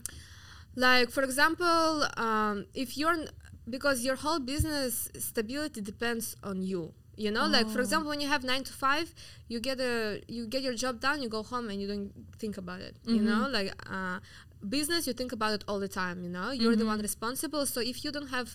like 0.75 1.09
for 1.15 1.23
example 1.23 2.05
um, 2.17 2.65
if 2.83 2.89
you're 2.97 3.13
n- 3.23 3.29
because 3.75 4.03
your 4.07 4.15
whole 4.23 4.39
business 4.39 5.09
stability 5.17 5.81
depends 5.81 6.35
on 6.43 6.61
you 6.61 6.93
you 7.25 7.31
know 7.35 7.45
like 7.55 7.67
for 7.73 7.79
Oh. 7.79 7.85
example 7.85 8.09
when 8.13 8.21
you 8.23 8.29
have 8.35 8.43
nine 8.53 8.63
to 8.69 8.73
five 8.85 9.07
you 9.51 9.57
get 9.69 9.77
a 9.91 9.93
you 10.35 10.41
get 10.53 10.61
your 10.67 10.77
job 10.83 10.93
done 11.07 11.17
you 11.23 11.29
go 11.37 11.43
home 11.51 11.65
and 11.71 11.77
you 11.81 11.87
don't 11.93 12.09
think 12.41 12.55
about 12.63 12.79
it 12.89 12.95
you 13.15 13.21
know 13.29 13.41
Mm-hmm. 13.43 13.57
like 13.57 13.69
uh, 13.97 14.17
business 14.77 15.01
you 15.07 15.13
think 15.21 15.31
about 15.37 15.51
it 15.57 15.63
all 15.69 15.79
the 15.87 15.93
time 16.01 16.17
you 16.25 16.31
know 16.37 16.49
you're 16.61 16.75
the 16.75 16.83
Mm-hmm. 16.83 16.93
one 16.95 17.09
responsible 17.09 17.63
so 17.73 17.79
if 17.91 17.97
you 18.03 18.09
don't 18.17 18.31
have 18.37 18.47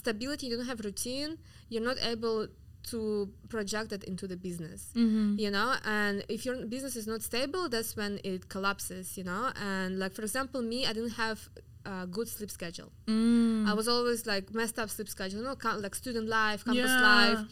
stability 0.00 0.44
you 0.48 0.56
don't 0.58 0.70
have 0.72 0.80
routine 0.90 1.30
you're 1.70 1.86
not 1.90 1.98
able 2.14 2.38
to 2.92 2.98
project 3.54 3.86
that 3.92 4.02
into 4.10 4.24
the 4.32 4.38
business 4.48 4.80
Mm-hmm. 5.02 5.28
you 5.44 5.50
know 5.56 5.70
and 5.98 6.14
if 6.34 6.40
your 6.46 6.56
business 6.74 6.94
is 7.00 7.06
not 7.12 7.20
stable 7.30 7.64
that's 7.74 7.92
when 8.00 8.12
it 8.32 8.40
collapses 8.54 9.06
you 9.18 9.24
know 9.30 9.42
and 9.72 9.98
like 10.02 10.12
for 10.18 10.22
example 10.28 10.60
me 10.72 10.78
i 10.90 10.92
didn't 10.96 11.16
have 11.24 11.38
a 11.94 12.06
good 12.16 12.28
sleep 12.36 12.50
schedule 12.58 12.90
Mm. 13.06 13.66
i 13.70 13.72
was 13.80 13.86
always 13.94 14.20
like 14.32 14.46
messed 14.60 14.78
up 14.82 14.88
sleep 14.96 15.08
schedule 15.16 15.38
you 15.40 15.46
know 15.48 15.56
like 15.84 15.94
student 16.02 16.26
life 16.40 16.60
campus 16.68 16.94
Yeah. 16.96 17.10
life 17.14 17.42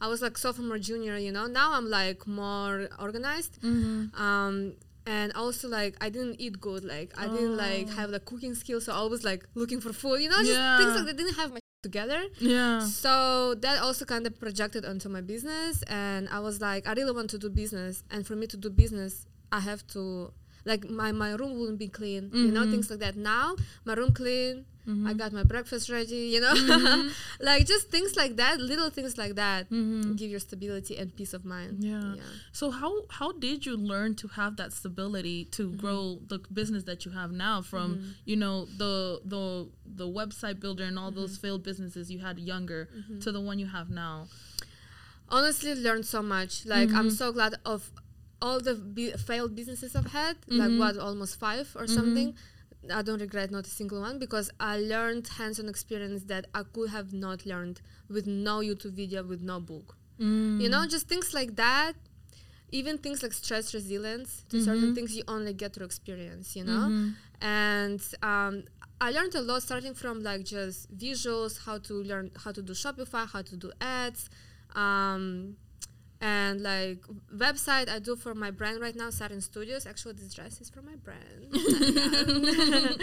i 0.00 0.06
was 0.08 0.20
like 0.22 0.36
sophomore 0.38 0.78
junior 0.78 1.16
you 1.16 1.32
know 1.32 1.46
now 1.46 1.72
i'm 1.72 1.88
like 1.90 2.26
more 2.26 2.88
organized 2.98 3.54
Mm-hmm. 3.62 4.14
um 4.20 4.74
and 5.06 5.32
also 5.34 5.68
like 5.68 5.94
i 6.00 6.08
didn't 6.10 6.36
eat 6.40 6.60
good 6.60 6.84
like 6.84 7.12
i 7.16 7.26
didn't 7.28 7.56
like 7.56 7.86
Oh. 7.90 7.96
have 7.98 8.10
like 8.10 8.24
cooking 8.24 8.54
skills 8.54 8.84
so 8.86 8.92
i 8.92 9.02
was 9.14 9.22
like 9.24 9.42
looking 9.54 9.80
for 9.80 9.92
food 9.92 10.20
you 10.22 10.28
know 10.28 10.38
just 10.38 10.50
Yeah. 10.50 10.78
things 10.78 10.94
like 10.96 11.06
that 11.06 11.16
didn't 11.16 11.34
have 11.36 11.50
my 11.52 11.60
together. 11.82 12.20
Yeah. 12.40 12.80
So 12.80 13.54
that 13.64 13.76
also 13.80 14.04
kind 14.04 14.26
of 14.26 14.32
projected 14.40 14.84
onto 14.84 15.08
my 15.08 15.20
business, 15.20 15.84
and 15.86 16.28
I 16.36 16.40
was 16.40 16.60
like, 16.60 16.82
I 16.88 16.92
really 16.98 17.12
want 17.12 17.30
to 17.30 17.38
do 17.38 17.48
business, 17.48 18.02
and 18.10 18.26
for 18.26 18.34
me 18.34 18.48
to 18.48 18.56
do 18.56 18.70
business, 18.70 19.26
I 19.52 19.60
have 19.60 19.86
to 19.94 20.32
like 20.64 20.82
my 20.90 21.12
my 21.12 21.30
room 21.38 21.52
wouldn't 21.60 21.78
be 21.78 21.86
clean, 21.86 22.22
you 22.34 22.50
know, 22.50 22.64
Mhm. 22.66 22.72
things 22.72 22.90
like 22.90 22.98
that. 23.06 23.14
Now 23.14 23.54
my 23.84 23.94
room 23.94 24.10
clean, 24.12 24.64
I 24.86 24.90
Mhm. 24.90 25.18
got 25.18 25.32
my 25.32 25.42
breakfast 25.42 25.88
ready, 25.88 26.30
you 26.34 26.40
know, 26.40 26.54
Mhm. 26.54 27.10
like 27.40 27.66
just 27.66 27.90
things 27.90 28.14
like 28.14 28.36
that, 28.36 28.60
little 28.60 28.88
things 28.88 29.18
like 29.18 29.34
that, 29.34 29.68
Mhm. 29.68 30.16
give 30.16 30.30
you 30.30 30.38
stability 30.38 30.96
and 30.96 31.14
peace 31.16 31.34
of 31.34 31.44
mind. 31.44 31.82
Yeah. 31.82 32.14
yeah. 32.14 32.22
So 32.52 32.70
how 32.70 32.92
how 33.18 33.32
did 33.32 33.66
you 33.66 33.76
learn 33.76 34.14
to 34.22 34.28
have 34.38 34.56
that 34.60 34.72
stability 34.72 35.44
to 35.56 35.62
Mm-hmm. 35.66 35.76
grow 35.82 36.20
the 36.28 36.38
business 36.52 36.84
that 36.84 37.04
you 37.04 37.10
have 37.10 37.30
now 37.32 37.62
from 37.62 38.14
you 38.24 38.36
know 38.36 38.66
the 38.82 39.20
the 39.24 39.68
the 40.00 40.06
website 40.06 40.60
builder 40.60 40.84
and 40.84 40.96
all 41.00 41.10
Mm-hmm. 41.10 41.20
those 41.20 41.36
failed 41.36 41.62
businesses 41.64 42.10
you 42.14 42.20
had 42.20 42.38
younger 42.38 42.88
to 43.24 43.32
the 43.32 43.40
one 43.40 43.58
you 43.58 43.66
have 43.66 43.88
now? 43.90 44.28
honestly 45.28 45.74
learned 45.74 46.06
so 46.06 46.22
much 46.22 46.64
like 46.66 46.90
i'm 46.92 47.10
so 47.10 47.32
glad 47.32 47.52
of 47.64 47.90
all 48.40 48.60
the 48.60 48.74
bu- 48.74 49.16
failed 49.16 49.52
businesses 49.56 49.96
i've 49.96 50.12
had 50.12 50.36
like 50.46 50.70
what 50.78 50.96
almost 50.96 51.34
five 51.38 51.66
or 51.74 51.86
something 51.88 52.32
i 52.92 53.02
don't 53.02 53.20
regret 53.20 53.50
not 53.50 53.66
a 53.66 53.70
single 53.70 54.00
one 54.00 54.18
because 54.18 54.50
i 54.60 54.78
learned 54.78 55.26
hands-on 55.38 55.68
experience 55.68 56.24
that 56.24 56.46
i 56.54 56.62
could 56.72 56.90
have 56.90 57.12
not 57.12 57.44
learned 57.46 57.80
with 58.08 58.26
no 58.26 58.60
youtube 58.60 58.92
video 58.92 59.22
with 59.22 59.40
no 59.42 59.60
book 59.60 59.96
you 60.18 60.68
know 60.68 60.86
just 60.86 61.06
things 61.08 61.34
like 61.34 61.56
that 61.56 61.92
even 62.72 62.98
things 62.98 63.22
like 63.22 63.32
stress 63.32 63.72
resilience 63.74 64.44
to 64.48 64.60
certain 64.60 64.90
Mhm. 64.90 64.94
things 64.94 65.14
you 65.16 65.22
only 65.28 65.52
get 65.52 65.72
through 65.74 65.86
experience 65.86 66.56
you 66.56 66.64
know 66.64 66.90
Mhm. 66.90 67.14
and 67.40 68.00
um, 68.22 68.64
I 69.00 69.10
learned 69.10 69.34
a 69.34 69.42
lot 69.42 69.62
starting 69.62 69.92
from 69.92 70.22
like 70.22 70.42
just 70.44 70.90
visuals, 70.96 71.58
how 71.66 71.76
to 71.78 71.94
learn 72.02 72.30
how 72.44 72.50
to 72.50 72.62
do 72.62 72.72
Shopify, 72.72 73.28
how 73.28 73.42
to 73.42 73.56
do 73.56 73.70
ads, 73.78 74.30
um, 74.74 75.56
and 76.20 76.62
like 76.62 77.02
website 77.34 77.88
I 77.88 77.98
do 77.98 78.16
for 78.16 78.34
my 78.34 78.50
brand 78.50 78.80
right 78.80 78.96
now, 78.96 79.10
Siren 79.10 79.40
Studios. 79.40 79.86
Actually, 79.86 80.14
this 80.14 80.32
dress 80.34 80.60
is 80.60 80.70
from 80.70 80.86
my 80.86 80.96
brand. 80.96 81.52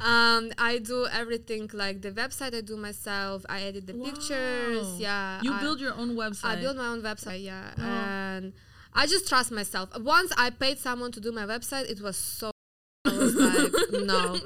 um, 0.00 0.52
I 0.58 0.78
do 0.82 1.06
everything 1.12 1.68
like 1.72 2.02
the 2.02 2.10
website 2.12 2.54
I 2.54 2.60
do 2.60 2.76
myself. 2.76 3.44
I 3.48 3.62
edit 3.62 3.86
the 3.86 3.94
pictures. 3.94 4.98
Yeah, 5.00 5.40
You 5.42 5.52
I- 5.52 5.60
build 5.60 5.80
your 5.80 5.94
own 5.94 6.14
website. 6.16 6.44
I 6.44 6.56
build 6.56 6.76
my 6.76 6.86
own 6.86 7.02
website, 7.02 7.42
yeah, 7.42 7.72
Oh. 7.78 7.82
and 7.82 8.52
I 8.94 9.06
just 9.06 9.28
trust 9.28 9.50
myself. 9.50 9.90
Once 10.00 10.32
I 10.38 10.50
paid 10.50 10.78
someone 10.78 11.10
to 11.12 11.20
do 11.20 11.32
my 11.32 11.44
website, 11.44 11.90
it 11.90 12.00
was 12.00 12.16
so. 12.16 12.53
I 14.10 14.26
no, 14.26 14.40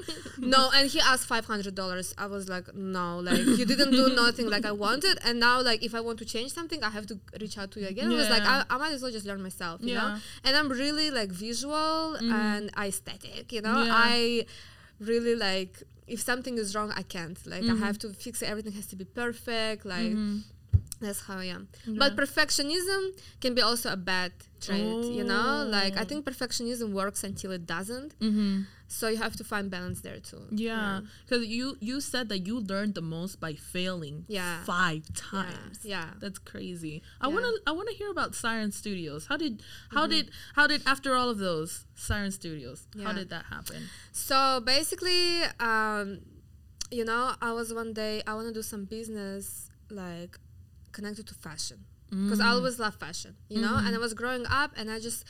no, 0.53 0.69
and 0.73 0.89
he 0.89 0.99
asked 0.99 1.25
five 1.27 1.45
hundred 1.45 1.75
dollars. 1.75 2.13
I 2.17 2.27
was 2.27 2.47
like, 2.49 2.73
no, 2.75 3.19
like 3.19 3.37
you 3.59 3.65
didn't 3.65 3.91
do 3.91 4.05
nothing 4.15 4.47
like 4.49 4.65
I 4.65 4.71
wanted, 4.71 5.19
and 5.25 5.39
now 5.39 5.61
like 5.61 5.83
if 5.83 5.93
I 5.95 6.01
want 6.01 6.19
to 6.19 6.25
change 6.25 6.53
something, 6.53 6.83
I 6.83 6.89
have 6.89 7.05
to 7.07 7.19
reach 7.41 7.57
out 7.57 7.71
to 7.71 7.79
you 7.81 7.87
again. 7.87 8.11
It 8.11 8.15
was 8.15 8.29
like 8.29 8.43
I, 8.43 8.63
I 8.69 8.77
might 8.77 8.93
as 8.93 9.01
well 9.01 9.11
just 9.11 9.25
learn 9.25 9.41
myself, 9.41 9.81
you 9.81 9.95
know. 9.95 10.17
And 10.43 10.55
I'm 10.57 10.69
really 10.69 11.11
like 11.11 11.31
visual 11.31 12.17
Mhm. 12.21 12.31
and 12.31 12.71
aesthetic, 12.77 13.51
you 13.51 13.61
know. 13.61 13.83
Yeah. 13.83 13.91
I 14.11 14.45
really 14.99 15.35
like 15.35 15.83
if 16.07 16.19
something 16.21 16.57
is 16.57 16.75
wrong, 16.75 16.91
I 16.95 17.03
can't. 17.03 17.37
Like 17.45 17.63
I 17.63 17.75
Mhm. 17.75 17.79
have 17.79 17.97
to 17.99 18.07
fix 18.13 18.41
it. 18.41 18.47
Everything 18.49 18.73
has 18.73 18.87
to 18.87 18.95
be 18.95 19.05
perfect. 19.05 19.85
Like 19.85 20.13
Mhm. 20.17 20.41
that's 20.99 21.21
how 21.27 21.37
I 21.37 21.45
am. 21.45 21.67
Yeah. 21.85 21.99
But 22.01 22.15
perfectionism 22.15 23.01
can 23.41 23.53
be 23.53 23.61
also 23.61 23.87
a 23.93 23.95
bad 23.97 24.31
trait, 24.59 25.05
you 25.19 25.23
know? 25.23 25.63
Like 25.77 25.93
I 25.97 26.01
Oh. 26.01 26.05
think 26.09 26.25
perfectionism 26.25 26.87
works 27.01 27.23
until 27.23 27.51
it 27.51 27.65
doesn't. 27.75 28.11
Mhm. 28.19 28.65
So 28.91 29.07
you 29.07 29.17
have 29.17 29.35
to 29.35 29.43
find 29.43 29.69
balance 29.69 30.01
there 30.01 30.19
too. 30.19 30.43
Yeah, 30.49 31.01
because 31.23 31.45
you 31.45 31.77
you 31.79 32.01
said 32.01 32.27
that 32.29 32.39
you 32.47 32.59
learned 32.59 32.95
the 32.95 33.03
most 33.03 33.39
by 33.39 33.53
failing. 33.53 34.25
Yeah. 34.27 34.63
Five 34.63 35.03
times. 35.13 35.79
Yeah. 35.83 36.09
That's 36.19 36.39
crazy. 36.39 37.03
I 37.21 37.27
Yeah. 37.27 37.35
Mm-hmm. 37.35 37.43
wanna 37.43 37.57
I 37.67 37.71
wanna 37.71 37.91
hear 37.91 38.09
about 38.09 38.33
Siren 38.33 38.71
Studios. 38.71 39.27
How 39.27 39.37
did 39.37 39.61
how 39.95 40.07
did 40.07 40.31
how 40.55 40.65
did 40.65 40.81
after 40.87 41.13
all 41.15 41.29
of 41.29 41.37
those 41.37 41.85
Siren 41.95 42.31
Studios? 42.31 42.87
How 43.03 43.13
did 43.13 43.29
that 43.29 43.45
happen? 43.45 43.83
So 44.11 44.59
basically, 44.65 45.43
um, 45.59 46.21
you 46.91 47.05
know, 47.05 47.35
I 47.41 47.51
was 47.53 47.71
one 47.71 47.93
day 47.93 48.23
I 48.25 48.33
want 48.33 48.47
to 48.47 48.53
do 48.53 48.63
some 48.63 48.85
business 48.85 49.69
like 49.91 50.39
connected 50.91 51.27
to 51.27 51.35
fashion 51.35 51.85
because 52.09 52.39
Mm. 52.39 52.45
I 52.45 52.49
always 52.57 52.79
love 52.79 52.95
fashion, 52.95 53.35
you 53.49 53.61
know. 53.61 53.75
And 53.77 53.93
I 53.95 53.99
was 53.99 54.15
growing 54.15 54.45
up, 54.47 54.71
and 54.75 54.89
I 54.89 54.99
just 54.99 55.25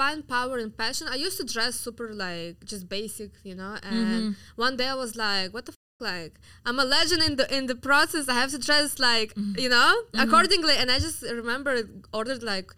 find 0.00 0.18
power 0.36 0.56
in 0.64 0.70
passion. 0.84 1.04
I 1.14 1.16
used 1.26 1.38
to 1.42 1.46
dress 1.54 1.74
super 1.86 2.08
like 2.26 2.56
just 2.72 2.84
basic, 2.98 3.30
you 3.48 3.54
know. 3.60 3.74
And 3.96 4.22
Mhm. 4.24 4.34
one 4.66 4.74
day 4.80 4.88
I 4.94 4.98
was 5.04 5.12
like, 5.26 5.48
what 5.56 5.64
the. 5.66 5.72
F-? 5.72 5.78
Like 6.14 6.34
I'm 6.68 6.78
a 6.84 6.86
legend 6.96 7.22
in 7.28 7.34
the 7.40 7.46
in 7.56 7.64
the 7.70 7.74
process. 7.88 8.24
I 8.34 8.36
have 8.42 8.50
to 8.56 8.60
dress 8.68 8.90
like 9.08 9.30
you 9.64 9.68
know 9.74 9.88
accordingly, 10.24 10.74
and 10.80 10.88
I 10.94 10.98
just 11.06 11.18
remember 11.40 11.72
ordered 12.18 12.42
like 12.52 12.68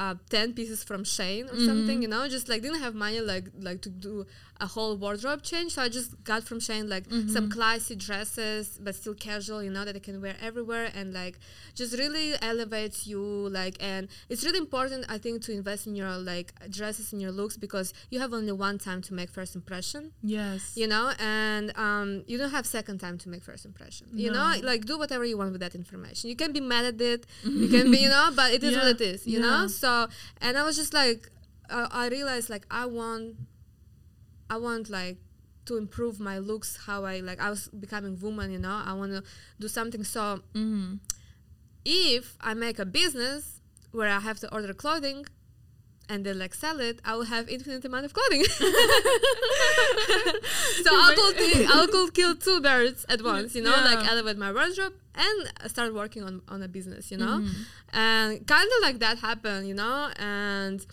uh, 0.00 0.14
ten 0.34 0.46
pieces 0.58 0.80
from 0.88 1.00
SHEIN 1.14 1.44
or 1.52 1.58
something. 1.68 1.98
You 2.04 2.10
know, 2.14 2.22
just 2.36 2.46
like 2.50 2.60
didn't 2.66 2.82
have 2.86 2.94
money 3.04 3.20
like 3.32 3.46
like 3.68 3.80
to 3.86 3.90
do 4.06 4.26
a 4.60 4.66
whole 4.66 4.96
wardrobe 4.96 5.42
change. 5.42 5.72
So 5.74 5.82
I 5.82 5.88
just 5.88 6.22
got 6.24 6.44
from 6.44 6.60
SHEIN 6.60 6.88
like 6.88 7.04
some 7.28 7.50
classy 7.50 7.96
dresses, 7.96 8.78
but 8.80 8.94
still 8.94 9.14
casual. 9.14 9.62
You 9.62 9.70
know 9.70 9.84
that 9.84 9.96
I 9.96 9.98
can 9.98 10.20
wear 10.22 10.36
everywhere, 10.40 10.90
and 10.94 11.12
like 11.12 11.38
just 11.74 11.98
really 11.98 12.34
elevates 12.40 13.06
you. 13.06 13.20
Like, 13.48 13.76
and 13.80 14.08
it's 14.28 14.44
really 14.44 14.58
important, 14.58 15.04
I 15.08 15.18
think, 15.18 15.42
to 15.42 15.52
invest 15.52 15.86
in 15.86 15.96
your 15.96 16.16
like 16.16 16.52
dresses 16.70 17.12
and 17.12 17.20
your 17.20 17.32
looks 17.32 17.56
because 17.56 17.92
you 18.10 18.20
have 18.20 18.32
only 18.32 18.52
one 18.52 18.78
time 18.78 19.02
to 19.02 19.14
make 19.14 19.30
first 19.30 19.54
impression 19.56 20.12
Yes. 20.22 20.72
you 20.76 20.86
know 20.86 21.12
and 21.18 21.76
um, 21.76 22.22
you 22.26 22.38
don't 22.38 22.50
have 22.50 22.66
second 22.66 22.98
time 22.98 23.18
to 23.18 23.28
make 23.28 23.42
first 23.42 23.64
impression 23.64 24.06
you 24.14 24.30
know 24.30 24.54
like 24.62 24.84
do 24.84 24.98
whatever 24.98 25.24
you 25.24 25.36
want 25.36 25.50
with 25.52 25.60
that 25.60 25.74
information 25.74 26.30
you 26.30 26.36
can 26.36 26.52
be 26.52 26.60
mad 26.60 26.84
at 26.84 27.00
it 27.00 27.26
you 27.44 27.68
can 27.68 27.90
be 27.90 27.98
you 28.04 28.08
know 28.08 28.30
but 28.34 28.52
it 28.52 28.62
is 28.62 28.76
what 28.76 28.86
it 28.88 29.00
is 29.00 29.26
you 29.26 29.38
Yeah. 29.40 29.46
know 29.46 29.66
so 29.66 30.06
and 30.40 30.56
i 30.56 30.62
was 30.62 30.76
just 30.76 30.92
like 30.94 31.30
uh, 31.70 31.88
i 31.90 32.08
realized 32.08 32.48
like 32.50 32.66
i 32.70 32.84
want 32.86 33.36
i 34.54 34.56
want 34.66 34.84
like 35.00 35.18
to 35.68 35.72
improve 35.84 36.14
my 36.30 36.36
looks 36.50 36.70
how 36.86 36.98
i 37.12 37.14
like 37.28 37.38
i 37.46 37.48
was 37.54 37.62
becoming 37.84 38.14
woman 38.26 38.46
you 38.56 38.60
know 38.66 38.78
i 38.90 38.92
want 39.00 39.10
to 39.16 39.20
do 39.62 39.68
something 39.78 40.04
so 40.16 40.22
Mm-hmm. 40.54 40.94
if 41.84 42.24
i 42.40 42.52
make 42.66 42.78
a 42.86 42.88
business 43.00 43.42
where 43.96 44.10
i 44.18 44.20
have 44.28 44.38
to 44.42 44.46
order 44.56 44.72
clothing 44.84 45.20
and 46.08 46.26
then 46.26 46.36
like 46.44 46.52
sell 46.64 46.78
it, 46.80 46.96
I 47.08 47.12
will 47.16 47.28
have 47.34 47.44
infinite 47.48 47.84
amount 47.90 48.04
of 48.08 48.12
clothing. 48.12 48.44
so 50.84 50.90
I 51.06 51.14
could 51.18 51.36
ki- 51.42 51.66
I 51.78 51.86
could 51.90 52.10
kill 52.18 52.34
two 52.46 52.60
birds 52.60 53.06
at 53.08 53.20
once, 53.22 53.54
you 53.54 53.62
know, 53.62 53.74
Yeah. 53.74 53.84
like 53.94 54.02
elevate 54.12 54.36
my 54.36 54.52
wardrobe 54.52 54.94
and 55.14 55.38
start 55.70 55.90
working 55.94 56.22
on 56.28 56.34
on 56.48 56.58
a 56.62 56.68
business, 56.68 57.10
you 57.12 57.18
know, 57.24 57.36
Mhm. 57.40 57.50
and 57.92 58.46
kind 58.54 58.68
of 58.74 58.78
like 58.86 58.98
that 58.98 59.16
happened, 59.18 59.64
you 59.70 59.74
know, 59.82 60.10
and. 60.16 60.84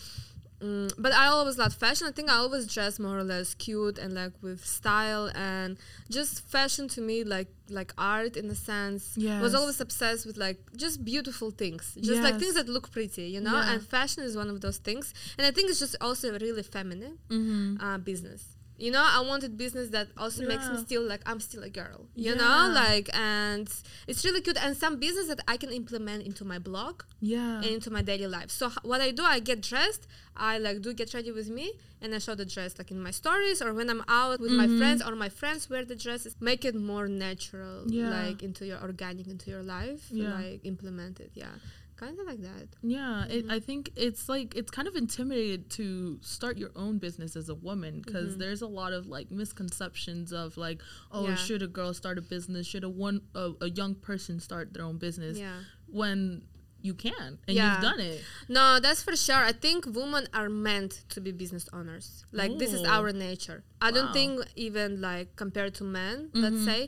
Mm, 0.61 0.91
but 0.97 1.13
I 1.13 1.27
always 1.27 1.57
loved 1.57 1.75
fashion. 1.79 2.05
I 2.07 2.11
think 2.11 2.29
I 2.29 2.35
always 2.35 2.67
dressed 2.67 2.99
more 2.99 3.17
or 3.17 3.23
less 3.23 3.53
cute 3.53 3.97
and 3.97 4.13
like 4.13 4.33
with 4.41 4.65
style 4.65 5.31
and 5.33 5.77
just 6.09 6.41
fashion 6.49 6.87
to 6.89 7.01
me 7.01 7.23
like 7.23 7.47
like 7.69 7.93
art 7.97 8.35
in 8.35 8.49
a 8.49 8.55
sense. 8.55 9.13
Yes. 9.15 9.41
Was 9.41 9.55
always 9.55 9.79
obsessed 9.79 10.25
with 10.25 10.37
like 10.37 10.59
just 10.75 11.05
beautiful 11.05 11.51
things, 11.51 11.95
just 12.01 12.21
like 12.21 12.37
things 12.39 12.55
that 12.55 12.67
look 12.67 12.91
pretty, 12.91 13.23
you 13.35 13.39
know. 13.39 13.53
Yeah. 13.53 13.71
And 13.73 13.81
fashion 13.87 14.23
is 14.23 14.35
one 14.35 14.49
of 14.49 14.59
those 14.59 14.77
things, 14.79 15.13
and 15.37 15.47
I 15.47 15.51
think 15.51 15.69
it's 15.69 15.79
just 15.79 15.95
also 16.01 16.35
a 16.35 16.37
really 16.39 16.63
feminine 16.63 17.17
Mm-hmm. 17.29 17.81
uh, 17.81 17.97
business. 17.99 18.43
You 18.79 18.91
know, 18.91 19.05
I 19.17 19.19
wanted 19.31 19.57
business 19.57 19.89
that 19.89 20.07
also 20.17 20.41
makes 20.51 20.65
me 20.69 20.75
Yeah. 20.75 20.83
still 20.87 21.03
like 21.13 21.21
I'm 21.29 21.39
still 21.49 21.63
a 21.63 21.69
girl. 21.69 21.99
You 22.15 22.31
Yeah. 22.33 22.41
know, 22.41 22.57
like 22.83 23.07
and 23.13 23.67
it's 24.07 24.23
really 24.25 24.41
cute 24.41 24.57
and 24.65 24.75
some 24.77 24.95
business 25.05 25.27
that 25.27 25.41
I 25.53 25.57
can 25.57 25.71
implement 25.81 26.19
into 26.29 26.43
my 26.45 26.59
blog 26.59 27.03
Yeah. 27.19 27.57
and 27.63 27.65
into 27.77 27.89
my 27.97 28.01
daily 28.01 28.27
life. 28.37 28.49
So 28.59 28.67
h- 28.67 28.77
what 28.91 29.01
I 29.01 29.11
do, 29.11 29.23
I 29.35 29.39
get 29.39 29.59
dressed. 29.61 30.03
I 30.51 30.57
like 30.65 30.77
do 30.81 30.93
get 30.93 31.13
ready 31.13 31.31
with 31.39 31.49
me, 31.49 31.67
and 32.01 32.15
I 32.15 32.19
show 32.19 32.35
the 32.35 32.45
dress 32.55 32.71
like 32.79 32.89
in 32.95 33.01
my 33.07 33.11
stories 33.11 33.61
or 33.61 33.73
when 33.73 33.87
I'm 33.93 34.03
out 34.07 34.39
with 34.39 34.51
my 34.61 34.67
Mhm. 34.67 34.77
friends 34.79 34.99
or 35.05 35.13
my 35.25 35.29
friends 35.39 35.69
wear 35.69 35.83
the 35.83 35.97
dresses. 36.05 36.33
Make 36.39 36.63
it 36.69 36.75
more 36.91 37.07
natural, 37.09 37.77
Yeah. 37.91 38.09
like 38.17 38.39
into 38.47 38.63
your 38.65 38.79
organic 38.89 39.27
into 39.27 39.47
your 39.53 39.63
life. 39.77 40.03
Yeah. 40.09 40.33
Like 40.39 40.61
implement 40.73 41.19
it. 41.19 41.31
Yeah, 41.43 41.55
kind 41.99 42.17
of 42.19 42.25
like 42.31 42.41
that. 42.41 42.67
Yeah, 42.81 43.25
Mm-hmm. 43.29 43.51
I 43.51 43.59
think 43.59 43.91
it's 43.95 44.23
like 44.29 44.49
it's 44.55 44.71
kind 44.77 44.87
of 44.87 44.95
intimidated 44.95 45.69
to 45.71 46.17
start 46.21 46.57
your 46.57 46.71
own 46.75 46.97
business 46.99 47.35
as 47.35 47.47
a 47.49 47.55
woman 47.69 48.01
because 48.05 48.29
Mhm. 48.35 48.39
there's 48.39 48.61
a 48.61 48.67
lot 48.81 48.91
of 48.93 49.01
like 49.15 49.27
misconceptions 49.31 50.31
of 50.43 50.57
like, 50.57 50.79
oh, 51.11 51.27
Yeah. 51.27 51.35
should 51.35 51.61
a 51.61 51.67
girl 51.67 51.93
start 51.93 52.17
a 52.17 52.21
business? 52.35 52.65
Should 52.71 52.83
a 52.83 52.89
one 53.07 53.21
a, 53.35 53.51
a 53.61 53.69
young 53.69 53.93
person 53.95 54.39
start 54.39 54.73
their 54.73 54.83
own 54.89 54.97
business? 54.97 55.37
Yeah. 55.37 55.59
When 55.87 56.43
you 56.81 56.93
can 56.93 57.37
and 57.45 57.57
Yeah. 57.57 57.73
you've 57.73 57.81
done 57.91 57.99
it. 57.99 58.23
No, 58.47 58.79
that's 58.79 59.03
for 59.03 59.13
sure. 59.15 59.43
I 59.51 59.51
think 59.51 59.85
women 59.85 60.27
are 60.33 60.47
meant 60.49 61.03
to 61.09 61.19
be 61.19 61.31
business 61.33 61.67
owners. 61.73 62.23
Like 62.31 62.57
this 62.57 62.71
is 62.77 62.83
Oh. 62.83 62.95
our 62.95 63.11
nature. 63.11 63.59
I 63.81 63.91
don't 63.91 64.13
think 64.13 64.31
even 64.55 65.01
like 65.01 65.35
compared 65.35 65.73
to 65.79 65.83
men, 65.83 66.29
Mhm. 66.31 66.41
let's 66.43 66.63
say. 66.63 66.81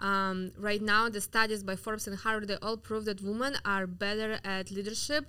Um, 0.00 0.52
right 0.58 0.80
now, 0.82 1.08
the 1.08 1.20
studies 1.20 1.62
by 1.62 1.76
Forbes 1.76 2.06
and 2.06 2.16
Harvard 2.16 2.48
they 2.48 2.56
all 2.62 2.76
prove 2.76 3.04
that 3.06 3.20
women 3.22 3.56
are 3.64 3.86
better 3.86 4.38
at 4.44 4.70
leadership. 4.70 5.26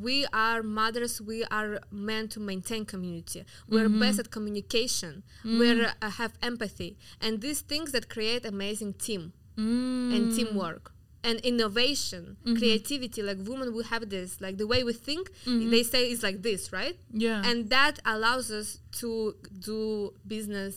We 0.00 0.26
are 0.32 0.62
mothers. 0.62 1.20
We 1.20 1.44
are 1.44 1.80
meant 1.90 2.30
to 2.32 2.40
maintain 2.40 2.84
community. 2.84 3.44
We're 3.68 3.88
Mm-hmm. 3.88 4.00
best 4.00 4.18
at 4.20 4.30
communication. 4.30 5.22
We 5.44 5.84
uh, 5.84 5.90
have 6.20 6.32
empathy, 6.42 6.96
and 7.20 7.40
these 7.40 7.60
things 7.62 7.92
that 7.92 8.08
create 8.08 8.44
amazing 8.46 8.94
team. 8.94 9.32
Mm. 9.58 10.14
and 10.16 10.34
teamwork 10.34 10.92
and 11.24 11.38
innovation, 11.40 12.36
creativity. 12.44 13.22
Like 13.22 13.38
women 13.46 13.74
we 13.74 13.84
have 13.84 14.08
this, 14.10 14.40
like 14.40 14.56
the 14.58 14.66
way 14.66 14.82
we 14.82 14.92
think, 14.92 15.30
they 15.46 15.82
say 15.84 16.10
is 16.10 16.22
like 16.22 16.42
this, 16.42 16.72
right? 16.72 16.96
Yeah. 17.12 17.42
And 17.48 17.70
that 17.70 17.98
allows 18.04 18.50
us 18.50 18.78
to 19.00 19.34
do 19.58 20.12
business 20.26 20.74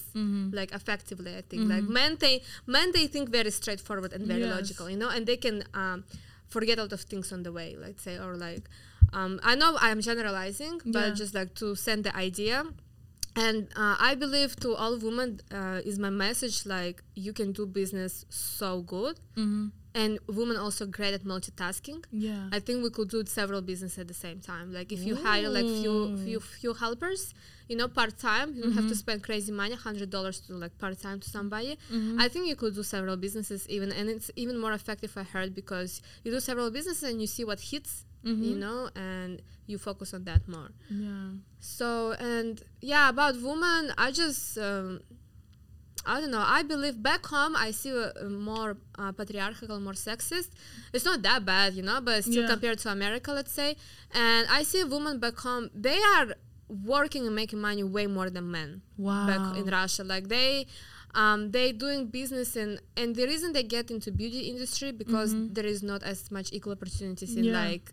like 0.60 0.72
effectively. 0.72 1.36
I 1.36 1.42
think 1.50 1.70
like 1.70 1.84
men 2.00 2.18
they 2.20 2.36
men 2.68 2.92
they 2.94 3.08
think 3.08 3.30
very 3.30 3.52
straightforward 3.52 4.14
and 4.14 4.24
very 4.28 4.42
Yes. 4.42 4.56
logical, 4.58 4.90
you 4.90 4.98
know, 4.98 5.10
and 5.10 5.26
they 5.26 5.38
can 5.38 5.64
um, 5.74 6.04
forget 6.48 6.78
a 6.78 6.84
lot 6.84 6.94
of 6.94 7.02
things 7.02 7.32
on 7.34 7.42
the 7.44 7.52
way, 7.52 7.76
let's 7.86 8.04
say, 8.04 8.18
or 8.18 8.36
like 8.36 8.64
um, 9.14 9.40
I 9.44 9.56
know 9.56 9.78
I'm 9.88 10.02
generalizing, 10.02 10.82
but 10.86 11.08
Yeah. 11.10 11.14
just 11.22 11.34
like 11.34 11.52
to 11.56 11.76
send 11.76 12.04
the 12.04 12.16
idea. 12.16 12.64
And 13.38 13.68
uh, 13.76 13.96
I 14.00 14.16
believe 14.16 14.56
to 14.62 14.76
all 14.76 14.98
women 14.98 15.42
uh, 15.52 15.82
is 15.90 16.00
my 16.00 16.10
message 16.10 16.66
like 16.66 17.04
you 17.16 17.34
can 17.34 17.52
do 17.52 17.66
business 17.66 18.26
so 18.30 18.82
good, 18.82 19.20
mm-hmm. 19.36 19.68
And 19.96 20.20
women 20.28 20.58
also 20.58 20.86
great 20.86 21.14
at 21.14 21.24
multitasking. 21.24 22.04
Yeah. 22.12 22.50
I 22.52 22.60
think 22.60 22.84
we 22.84 22.90
could 22.90 23.10
do 23.10 23.24
several 23.26 23.62
businesses 23.62 23.98
at 23.98 24.08
the 24.10 24.14
same 24.14 24.42
time. 24.42 24.74
Like 24.74 24.92
if 24.92 25.00
you 25.00 25.16
hire 25.16 25.50
like 25.50 25.66
few 25.66 26.18
few 26.18 26.40
few 26.42 26.74
helpers, 26.74 27.34
you 27.70 27.78
know, 27.78 27.88
part 27.88 28.20
time, 28.20 28.54
you 28.54 28.62
don't 28.64 28.74
have 28.74 28.84
to 28.84 28.90
mm-hmm. 28.90 29.06
spend 29.06 29.24
crazy 29.24 29.54
money, 29.54 29.74
hundred 29.74 30.10
dollars 30.10 30.42
to 30.42 30.48
do 30.50 30.56
like 30.56 30.78
part 30.78 31.00
time 31.00 31.20
to 31.22 31.30
somebody. 31.30 31.78
Mm-hmm. 31.92 32.20
I 32.20 32.28
think 32.28 32.48
you 32.48 32.58
could 32.58 32.76
do 32.76 32.84
several 32.84 33.16
businesses 33.16 33.68
even, 33.70 33.92
and 33.94 34.10
it's 34.10 34.30
even 34.36 34.60
more 34.60 34.74
effective. 34.74 35.12
I 35.16 35.24
heard 35.24 35.56
because 35.56 36.02
you 36.24 36.32
do 36.32 36.42
several 36.42 36.70
businesses 36.70 37.04
and 37.10 37.22
you 37.22 37.28
see 37.28 37.46
what 37.46 37.62
hits, 37.62 38.04
you 38.24 38.34
mm-hmm. 38.36 38.60
know, 38.60 38.90
and 38.96 39.42
you 39.66 39.78
focus 39.78 40.14
on 40.14 40.26
that 40.26 40.46
more. 40.48 40.72
yeah. 40.90 41.30
So 41.60 42.12
and 42.20 42.62
yeah, 42.82 43.10
about 43.10 43.42
women, 43.42 43.94
I 43.98 44.12
just 44.12 44.58
um, 44.58 45.00
I 46.06 46.20
don't 46.22 46.32
know. 46.32 46.44
I 46.60 46.62
believe 46.64 47.02
back 47.02 47.26
home 47.26 47.56
I 47.56 47.72
see 47.72 47.92
more 48.30 48.78
uh, 48.98 49.12
patriarchal, 49.12 49.80
more 49.80 49.94
sexist. 49.94 50.50
It's 50.94 51.06
not 51.06 51.22
that 51.24 51.46
bad, 51.46 51.74
you 51.74 51.84
know, 51.84 52.00
but 52.02 52.24
still 52.24 52.44
Yeah. 52.44 52.48
compared 52.54 52.78
to 52.80 52.90
America, 52.92 53.32
let's 53.32 53.52
say. 53.52 53.76
And 54.14 54.48
I 54.50 54.64
see 54.64 54.84
women 54.84 55.20
back 55.20 55.38
home. 55.38 55.70
They 55.74 56.00
are 56.16 56.28
working 56.94 57.26
and 57.28 57.36
making 57.36 57.60
money 57.60 57.84
way 57.84 58.08
more 58.08 58.30
than 58.30 58.52
men 58.52 58.82
Wow. 58.98 59.28
back 59.28 59.58
in 59.58 59.66
Russia. 59.66 60.04
Like 60.04 60.28
they. 60.30 60.68
Um, 61.24 61.52
they 61.52 61.72
doing 61.72 62.08
business 62.08 62.58
and 62.58 62.74
and 62.98 63.16
the 63.16 63.26
reason 63.32 63.54
they 63.54 63.64
get 63.64 63.90
into 63.90 64.12
beauty 64.12 64.42
industry 64.52 64.92
because 64.92 65.34
there 65.56 65.66
is 65.66 65.82
not 65.82 66.04
as 66.04 66.30
much 66.30 66.48
equal 66.52 66.74
opportunities 66.74 67.32
in 67.38 67.46
Mm-hmm. 67.46 67.54
Yeah. 67.54 67.70
like 67.70 67.86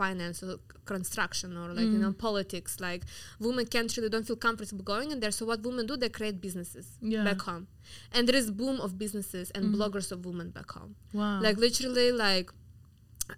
finance 0.00 0.42
or 0.42 0.56
construction 0.84 1.50
or 1.56 1.68
like 1.78 1.88
you 1.94 2.00
know 2.04 2.12
Mm. 2.12 2.18
politics 2.28 2.72
like 2.88 3.02
women 3.46 3.64
can't 3.74 3.90
really 3.96 4.08
don't 4.14 4.26
feel 4.30 4.36
comfortable 4.48 4.84
going 4.94 5.08
in 5.12 5.18
there 5.20 5.30
so 5.38 5.42
what 5.50 5.60
women 5.68 5.84
do 5.90 5.94
they 5.96 6.08
create 6.18 6.36
businesses 6.40 6.86
Yeah. 7.00 7.24
Back 7.24 7.40
home 7.48 7.64
and 8.12 8.22
there 8.28 8.36
is 8.42 8.50
boom 8.50 8.76
of 8.86 8.90
businesses 9.04 9.46
and 9.54 9.62
bloggers 9.74 10.08
of 10.14 10.18
women 10.28 10.48
back 10.50 10.70
home 10.76 10.92
Wow. 11.12 11.40
like 11.46 11.56
literally 11.66 12.10
like 12.26 12.48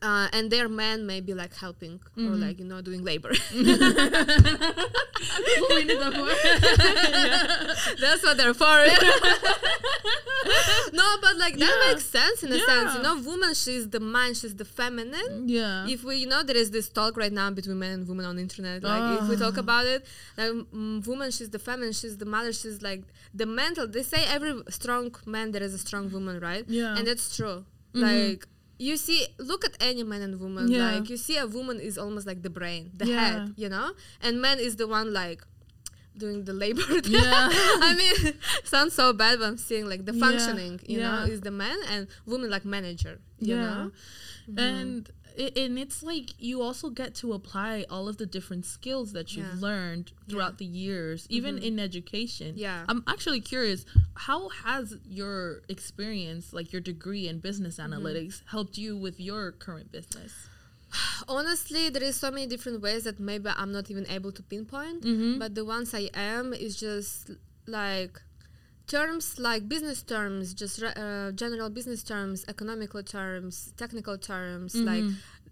uh, 0.03 0.27
and 0.37 0.51
their 0.51 0.69
men 0.69 1.07
may 1.07 1.21
be 1.29 1.33
like 1.43 1.55
helping 1.65 1.95
or 2.17 2.23
Mm-hmm. 2.23 2.43
like 2.45 2.57
you 2.61 2.67
know 2.71 2.81
doing 2.89 3.03
labor 3.11 3.33
we 3.55 3.63
need 5.89 5.99
that 6.05 6.13
more. 6.21 6.35
that's 8.03 8.23
what 8.27 8.37
they're 8.39 8.55
for 8.55 8.79
no 10.93 11.17
but 11.21 11.37
like 11.37 11.57
that 11.59 11.75
Yeah. 11.85 11.93
makes 11.93 12.05
sense 12.07 12.43
in 12.43 12.53
a 12.53 12.59
sense 12.59 12.95
you 12.97 13.03
know 13.03 13.17
woman 13.21 13.55
she's 13.55 13.89
the 13.91 14.01
man 14.01 14.35
she's 14.35 14.55
the 14.57 14.65
feminine 14.65 15.49
yeah. 15.49 15.87
if 15.95 16.05
we 16.05 16.17
you 16.17 16.27
know 16.27 16.43
there 16.43 16.57
is 16.57 16.71
this 16.71 16.89
talk 16.89 17.17
right 17.17 17.33
now 17.33 17.51
between 17.51 17.79
men 17.79 17.93
and 17.93 18.09
women 18.09 18.25
on 18.27 18.37
the 18.37 18.43
internet 18.43 18.83
like 18.83 19.21
if 19.23 19.29
we 19.29 19.37
talk 19.37 19.55
Ah. 19.57 19.61
about 19.67 19.87
it 19.87 20.05
like 20.39 20.51
mm, 20.51 21.07
woman 21.07 21.31
she's 21.31 21.51
the 21.51 21.59
feminine 21.59 21.93
she's 21.93 22.17
the 22.19 22.27
mother 22.27 22.53
she's 22.53 22.83
like 22.83 23.03
the 23.35 23.47
mental 23.47 23.87
they 23.87 24.03
say 24.03 24.25
every 24.27 24.55
strong 24.71 25.15
man 25.27 25.53
there 25.53 25.63
is 25.63 25.75
a 25.75 25.79
strong 25.79 26.11
woman 26.11 26.41
right 26.41 26.65
Yeah. 26.69 26.97
and 26.97 27.07
that's 27.07 27.37
true 27.37 27.65
like 27.95 28.47
you 28.79 28.97
see 28.99 29.27
look 29.39 29.65
at 29.65 29.75
any 29.81 30.03
man 30.03 30.21
and 30.21 30.39
woman 30.39 30.69
Yeah. 30.71 30.91
like 30.93 31.09
you 31.09 31.17
see 31.17 31.39
a 31.39 31.47
woman 31.47 31.81
is 31.81 31.97
almost 31.97 32.27
like 32.27 32.43
the 32.43 32.51
brain 32.51 32.91
the 32.95 33.07
Yeah. 33.07 33.21
head 33.25 33.55
you 33.57 33.69
know 33.71 33.93
and 34.23 34.41
man 34.41 34.59
is 34.59 34.77
the 34.77 34.87
one 34.87 35.13
like 35.13 35.43
doing 36.19 36.45
the 36.45 36.53
labor 36.53 36.83
Yeah. 37.05 37.49
i 37.89 37.95
mean 37.97 38.35
sounds 38.65 38.95
so 38.95 39.13
bad 39.13 39.39
but 39.39 39.47
i'm 39.47 39.59
seeing 39.59 39.89
like 39.89 40.05
the 40.05 40.15
Yeah. 40.15 40.21
functioning 40.27 40.81
you 40.87 40.99
know 41.01 41.25
is 41.25 41.41
the 41.43 41.51
man 41.51 41.79
and 41.91 42.09
woman 42.27 42.51
like 42.51 42.65
manager 42.65 43.21
you 43.39 43.55
yeah. 43.55 43.63
know 43.75 43.91
And 44.57 45.11
it, 45.37 45.57
and 45.59 45.79
it's 45.79 46.03
like 46.03 46.31
you 46.39 46.63
also 46.63 46.89
get 46.91 47.15
to 47.17 47.33
apply 47.33 47.85
all 47.91 48.09
of 48.09 48.17
the 48.17 48.27
different 48.27 48.65
skills 48.65 49.13
that 49.13 49.37
you've 49.37 49.47
Yeah. 49.55 49.61
learned 49.69 50.13
throughout 50.29 50.59
the 50.59 50.65
years, 50.65 51.27
even 51.29 51.57
mm-hmm. 51.57 51.65
in 51.65 51.79
education. 51.79 52.55
Yeah. 52.57 52.85
I'm 52.89 53.05
actually 53.07 53.41
curious, 53.41 53.85
how 54.15 54.49
has 54.65 54.95
your 55.05 55.63
experience, 55.69 56.53
like 56.53 56.73
your 56.73 56.81
degree 56.81 57.29
in 57.29 57.41
business 57.41 57.77
mm-hmm. 57.77 57.93
analytics, 57.93 58.43
helped 58.47 58.79
you 58.79 58.97
with 58.97 59.21
your 59.21 59.53
current 59.53 59.93
business? 59.93 60.33
honestly 61.29 61.91
there 61.91 62.03
is 62.03 62.17
so 62.17 62.31
many 62.31 62.47
different 62.47 62.81
ways 62.81 63.05
that 63.05 63.19
maybe 63.21 63.51
i'm 63.57 63.73
not 63.73 63.91
even 63.91 64.07
able 64.09 64.33
to 64.33 64.43
pinpoint 64.43 65.03
Mm-hmm. 65.03 65.39
but 65.39 65.55
the 65.55 65.65
ones 65.65 65.95
i 65.95 66.09
am 66.15 66.53
is 66.53 66.77
just 66.79 67.31
like 67.67 68.21
terms 68.87 69.39
like 69.41 69.69
business 69.69 70.03
terms 70.03 70.55
just 70.55 70.81
uh, 70.83 71.33
general 71.33 71.69
business 71.71 72.03
terms 72.05 72.45
economical 72.49 73.03
terms 73.03 73.73
technical 73.77 74.17
terms 74.17 74.75
like 74.77 75.03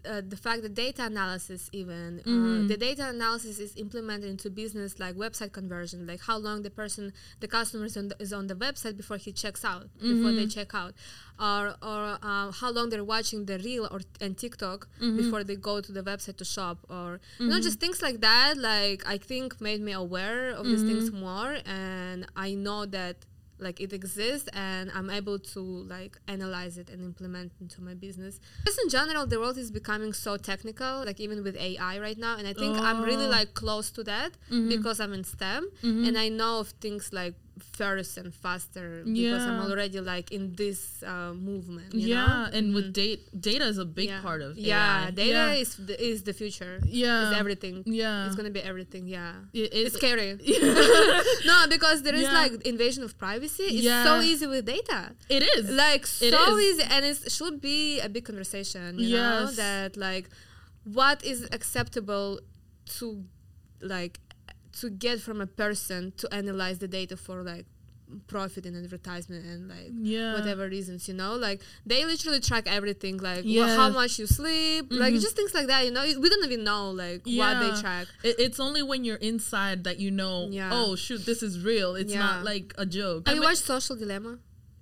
uh, 0.07 0.21
the 0.33 0.37
fact 0.37 0.61
that 0.63 0.73
data 0.73 1.03
analysis 1.05 1.69
even 1.71 2.19
uh, 2.25 2.67
the 2.67 2.77
data 2.77 3.09
analysis 3.09 3.59
is 3.59 3.75
implemented 3.77 4.29
into 4.29 4.49
business 4.49 4.99
like 4.99 5.15
website 5.15 5.51
conversion 5.51 6.05
like 6.07 6.21
how 6.29 6.37
long 6.37 6.61
the 6.61 6.69
person 6.69 7.11
the 7.39 7.47
customer 7.47 7.85
is 7.85 7.97
on 7.97 8.07
the, 8.09 8.15
is 8.19 8.31
on 8.33 8.47
the 8.47 8.55
website 8.55 8.95
before 8.97 9.17
he 9.17 9.31
checks 9.31 9.63
out 9.65 9.87
before 9.99 10.31
they 10.31 10.45
check 10.47 10.73
out. 10.73 10.93
Or 11.37 11.75
or 11.81 12.17
uh, 12.23 12.51
how 12.61 12.71
long 12.71 12.89
they're 12.89 13.03
watching 13.03 13.45
the 13.45 13.57
reel 13.59 13.87
or 13.91 13.99
and 14.21 14.37
tiktok 14.37 14.87
before 15.17 15.43
they 15.43 15.57
go 15.57 15.81
to 15.81 15.91
the 15.91 16.01
website 16.11 16.37
to 16.37 16.45
shop 16.45 16.77
or 16.89 17.19
you 17.39 17.47
know 17.49 17.59
just 17.59 17.79
things 17.79 18.01
like 18.01 18.21
that 18.21 18.57
like 18.57 19.01
i 19.05 19.17
think 19.17 19.59
made 19.59 19.81
me 19.81 19.91
aware 19.91 20.51
of 20.51 20.63
these 20.65 20.83
things 20.89 21.11
more. 21.11 21.57
And 21.65 22.25
i 22.35 22.49
know 22.65 22.85
that 22.97 23.17
like 23.59 23.79
it 23.79 23.93
exists 23.93 24.49
and 24.53 24.91
i'm 24.93 25.09
able 25.09 25.39
to 25.39 25.59
like 25.59 26.17
analyze 26.27 26.77
it 26.77 26.89
and 26.89 27.01
implement 27.01 27.51
into 27.61 27.81
my 27.81 27.93
business. 27.93 28.39
Just 28.65 28.79
in 28.83 28.89
general 28.89 29.25
the 29.25 29.39
world 29.39 29.57
is 29.57 29.71
becoming 29.71 30.13
so 30.13 30.37
technical 30.37 31.05
like 31.05 31.19
even 31.19 31.43
with 31.43 31.55
ai 31.57 31.99
right 31.99 32.17
now 32.17 32.37
and 32.37 32.47
i 32.47 32.53
think 32.53 32.77
i'm 32.77 33.01
really 33.01 33.25
Oh. 33.25 33.29
like 33.29 33.53
close 33.53 33.89
to 33.91 34.03
that 34.03 34.33
mm-hmm. 34.51 34.69
because 34.69 34.99
i'm 34.99 35.13
in 35.13 35.23
stem 35.23 35.69
mm-hmm. 35.81 36.05
and 36.05 36.17
i 36.17 36.27
know 36.29 36.59
of 36.59 36.69
things 36.81 37.13
like 37.13 37.35
first 37.59 38.17
and 38.17 38.33
faster 38.33 39.03
because 39.05 39.43
i'm 39.43 39.61
already 39.71 39.99
like 40.01 40.31
in 40.31 40.53
this 40.55 41.01
uh, 41.03 41.31
movement 41.33 41.93
you 41.93 42.09
yeah, 42.09 42.25
know? 42.51 42.57
and 42.57 42.75
with 42.75 42.91
data, 42.91 43.21
data 43.39 43.65
is 43.65 43.77
a 43.77 43.85
big 43.85 44.09
yeah. 44.09 44.21
part 44.21 44.41
of 44.41 44.57
yeah 44.57 45.05
AI. 45.05 45.11
data 45.11 45.29
yeah. 45.31 45.53
is 45.53 45.75
the, 45.77 45.95
is 46.11 46.23
the 46.23 46.33
future 46.33 46.79
Yeah. 46.83 47.31
is 47.31 47.37
everything 47.37 47.83
Yeah. 47.85 48.27
it's 48.27 48.35
gonna 48.35 48.49
be 48.49 48.61
everything 48.61 49.07
yeah 49.07 49.33
It- 49.53 49.71
it's 49.73 49.95
it- 49.95 49.97
scary 49.97 50.29
no 51.45 51.65
because 51.69 52.01
there 52.03 52.15
is 52.15 52.23
Yeah. 52.23 52.33
like 52.41 52.51
invasion 52.65 53.03
of 53.03 53.17
privacy 53.17 53.63
it's 53.63 53.83
Yeah. 53.85 54.03
so 54.03 54.21
easy 54.21 54.47
with 54.47 54.65
data 54.65 55.15
It 55.29 55.43
is 55.43 55.69
like 55.69 56.03
It 56.21 56.33
so 56.35 56.57
is. 56.57 56.63
easy 56.67 56.83
and 56.93 57.05
it 57.05 57.31
should 57.31 57.61
be 57.61 57.99
a 58.01 58.09
big 58.09 58.25
conversation 58.25 58.99
you 58.99 59.15
know 59.17 59.41
Yes. 59.47 59.55
that 59.55 59.97
like 59.97 60.29
what 60.83 61.23
is 61.23 61.47
acceptable 61.51 62.39
to 62.99 63.23
like 63.81 64.19
to 64.81 64.89
get 64.89 65.19
from 65.19 65.39
a 65.41 65.47
person 65.47 66.11
to 66.17 66.25
analyze 66.33 66.77
the 66.79 66.87
data 66.87 67.15
for 67.17 67.41
like 67.43 67.65
profit 68.27 68.65
and 68.67 68.75
advertisement 68.77 69.43
and 69.45 69.67
like 69.67 69.89
Yeah. 69.91 70.35
whatever 70.35 70.69
reasons 70.69 71.07
you 71.07 71.15
know 71.15 71.35
like 71.35 71.59
they 71.87 72.05
literally 72.05 72.39
track 72.39 72.65
everything 72.67 73.17
like 73.17 73.43
wha- 73.45 73.75
how 73.81 73.89
much 73.89 74.19
you 74.19 74.27
sleep 74.27 74.87
like 74.91 75.13
Mhm. 75.15 75.21
just 75.21 75.35
things 75.35 75.53
like 75.55 75.67
that 75.67 75.85
you 75.85 75.91
know 75.91 76.03
we 76.23 76.29
don't 76.29 76.45
even 76.45 76.63
know 76.63 76.91
like 76.91 77.21
what 77.25 77.53
they 77.63 77.71
track 77.81 78.05
It, 78.23 78.35
it's 78.45 78.59
only 78.59 78.83
when 78.83 79.03
you're 79.05 79.23
inside 79.31 79.83
that 79.85 79.97
you 79.99 80.11
know. 80.11 80.37
Yeah. 80.51 80.69
Oh 80.71 80.95
shoot, 80.95 81.25
this 81.25 81.41
is 81.41 81.53
real. 81.71 81.95
It's 81.95 82.13
Yeah. 82.13 82.19
not 82.27 82.37
like 82.51 82.67
a 82.77 82.85
joke. 82.85 83.27
have 83.27 83.33
I 83.33 83.37
you 83.37 83.43
watched 83.47 83.65
social 83.73 83.95
dilemma 83.95 84.37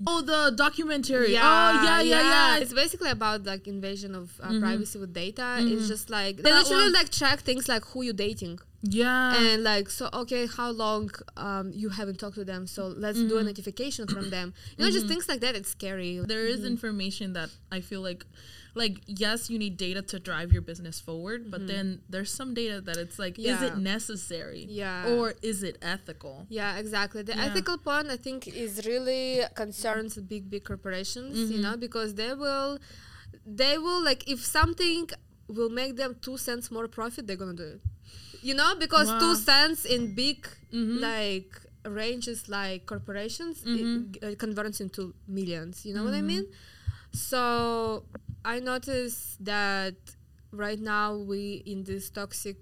Oh, 0.05 0.19
the 0.21 0.41
documentary. 0.65 1.33
oh 1.37 1.39
yeah, 1.39 2.01
yeah, 2.01 2.01
yeah. 2.01 2.21
yeah. 2.57 2.61
It's 2.61 2.73
basically 2.73 3.09
about 3.19 3.45
like 3.45 3.63
invasion 3.69 4.15
of 4.15 4.25
uh, 4.41 4.59
privacy 4.59 4.97
with 4.99 5.13
data. 5.13 5.47
It's 5.61 5.87
just 5.87 6.09
like 6.09 6.35
they 6.37 6.43
That 6.51 6.63
literally 6.63 6.83
one- 6.91 6.93
like 6.99 7.09
track 7.09 7.39
things 7.49 7.69
like 7.69 7.85
who 7.91 8.01
you're 8.03 8.21
dating 8.27 8.59
yeah. 8.83 9.35
and 9.35 9.63
like 9.63 9.89
so 9.89 10.09
okay 10.13 10.45
how 10.45 10.69
long 10.69 11.09
um, 11.37 11.71
you 11.73 11.89
haven't 11.89 12.19
talked 12.19 12.35
to 12.35 12.45
them 12.45 12.67
so 12.67 12.87
let's 12.87 13.17
do 13.17 13.25
a 13.25 13.37
mm-hmm. 13.37 13.47
notification 13.47 14.07
from 14.07 14.29
them. 14.29 14.53
You 14.77 14.85
know 14.85 14.91
just 14.91 15.05
mm-hmm. 15.05 15.13
things 15.13 15.29
like 15.29 15.39
that. 15.39 15.55
It's 15.55 15.69
scary. 15.69 16.19
there 16.19 16.45
is 16.45 16.59
mm-hmm. 16.59 16.67
information 16.67 17.33
that 17.33 17.49
I 17.71 17.81
feel 17.81 18.01
like 18.01 18.25
like 18.75 18.99
yes 19.05 19.49
you 19.49 19.59
need 19.59 19.77
data 19.77 20.01
to 20.01 20.19
drive 20.19 20.51
your 20.51 20.61
business 20.61 20.99
forward 20.99 21.51
but 21.51 21.67
then 21.67 22.01
there's 22.09 22.33
some 22.33 22.53
data 22.53 22.81
that 22.81 22.97
it's 22.97 23.19
like 23.19 23.37
is 23.37 23.61
it 23.61 23.77
necessary 23.77 24.65
Yeah. 24.67 25.09
or 25.09 25.35
is 25.41 25.61
it 25.63 25.77
ethical 25.81 26.47
Yeah, 26.49 26.77
exactly. 26.77 27.21
The 27.21 27.35
Yeah. 27.35 27.45
ethical 27.45 27.77
point 27.77 28.07
I 28.09 28.17
think 28.17 28.47
is 28.47 28.85
really 28.85 29.43
concerns 29.53 30.17
big 30.17 30.49
big 30.49 30.63
corporations, 30.63 31.51
you 31.51 31.61
know, 31.61 31.77
because 31.77 32.15
they 32.15 32.33
will 32.33 32.79
they 33.45 33.77
will 33.77 34.01
like 34.03 34.27
if 34.27 34.43
something 34.43 35.09
will 35.47 35.69
make 35.69 35.95
them 35.95 36.15
2 36.21 36.37
cents 36.37 36.71
more 36.71 36.87
profit, 36.87 37.27
they're 37.27 37.35
to 37.37 37.53
do 37.53 37.69
it. 37.75 37.81
You 38.43 38.53
know, 38.53 38.75
because 38.75 39.07
2 39.19 39.35
cents 39.35 39.85
in 39.85 40.13
big 40.13 40.47
Mhm. 40.71 40.99
like 40.99 41.51
ranges 41.85 42.47
like 42.49 42.85
corporations 42.85 43.63
Mhm. 43.63 44.15
it, 44.15 44.23
it 44.23 44.39
converts 44.39 44.79
into 44.79 45.13
millions 45.27 45.85
you 45.85 45.93
know 45.93 46.03
what 46.07 46.13
i 46.15 46.21
Mhm. 46.23 46.27
mean 46.31 46.45
so 47.11 48.05
i 48.45 48.59
noticed 48.59 49.43
that 49.43 49.95
right 50.51 50.79
now 50.79 51.15
we 51.17 51.61
in 51.65 51.83
this 51.83 52.09
toxic 52.09 52.59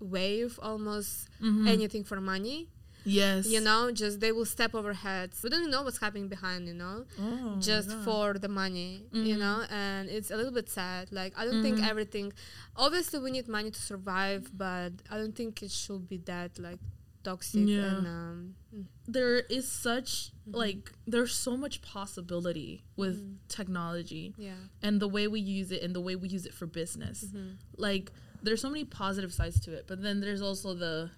wave 0.00 0.58
almost 0.62 1.28
Mhm. 1.40 1.68
anything 1.68 2.04
for 2.04 2.20
money 2.20 2.68
yes. 3.04 3.46
you 3.46 3.60
know 3.60 3.90
just 3.92 4.20
they 4.20 4.32
will 4.32 4.44
step 4.44 4.74
over 4.74 4.92
heads 4.92 5.42
we 5.42 5.50
don't 5.50 5.70
know 5.70 5.82
what's 5.82 5.98
happening 5.98 6.28
behind 6.28 6.66
you 6.66 6.74
know 6.74 7.04
Oh, 7.20 7.56
just 7.60 7.90
yeah. 7.90 8.02
for 8.04 8.34
the 8.34 8.48
money 8.48 9.04
you 9.12 9.34
Mhm. 9.36 9.38
know 9.38 9.58
and 9.70 10.08
it's 10.08 10.30
a 10.30 10.36
little 10.36 10.52
bit 10.52 10.68
sad 10.68 11.12
like 11.12 11.32
i 11.36 11.44
don't 11.44 11.62
think 11.62 11.78
Mhm. 11.78 11.88
everything 11.90 12.32
obviously 12.76 13.18
we 13.20 13.30
need 13.30 13.48
money 13.48 13.70
to 13.70 13.80
survive 13.92 14.42
but 14.56 14.92
i 15.10 15.16
don't 15.18 15.34
think 15.36 15.62
it 15.62 15.70
should 15.70 16.08
be 16.08 16.18
that 16.32 16.58
like 16.58 16.78
toxic 17.22 17.66
Yeah. 17.68 17.84
and 17.96 18.06
um 18.06 18.54
mm, 18.74 18.84
there 19.06 19.36
is 19.58 19.66
such 19.66 20.30
Mhm. 20.46 20.54
like 20.62 20.92
there's 21.06 21.34
so 21.34 21.56
much 21.56 21.80
possibility 21.80 22.84
with 22.96 23.16
Mhm. 23.22 23.36
technology 23.48 24.34
yeah 24.36 24.56
and 24.82 25.00
the 25.00 25.08
way 25.08 25.26
we 25.26 25.40
use 25.40 25.70
it 25.72 25.82
and 25.82 25.94
the 25.94 26.00
way 26.08 26.14
we 26.16 26.28
use 26.28 26.44
it 26.46 26.54
for 26.54 26.66
business. 26.66 27.24
Mhm. 27.24 27.56
Like 27.76 28.12
there's 28.42 28.60
so 28.60 28.68
many 28.68 28.84
positive 28.84 29.32
sides 29.32 29.58
to 29.60 29.72
it, 29.72 29.86
but 29.86 30.02
then 30.02 30.20
there's 30.20 30.42
also 30.42 30.74
the 30.74 31.10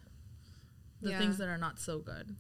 the 1.03 1.11
Yeah. 1.11 1.19
things 1.19 1.37
that 1.39 1.49
are 1.49 1.59
not 1.59 1.79
so 1.79 1.99
good. 1.99 2.35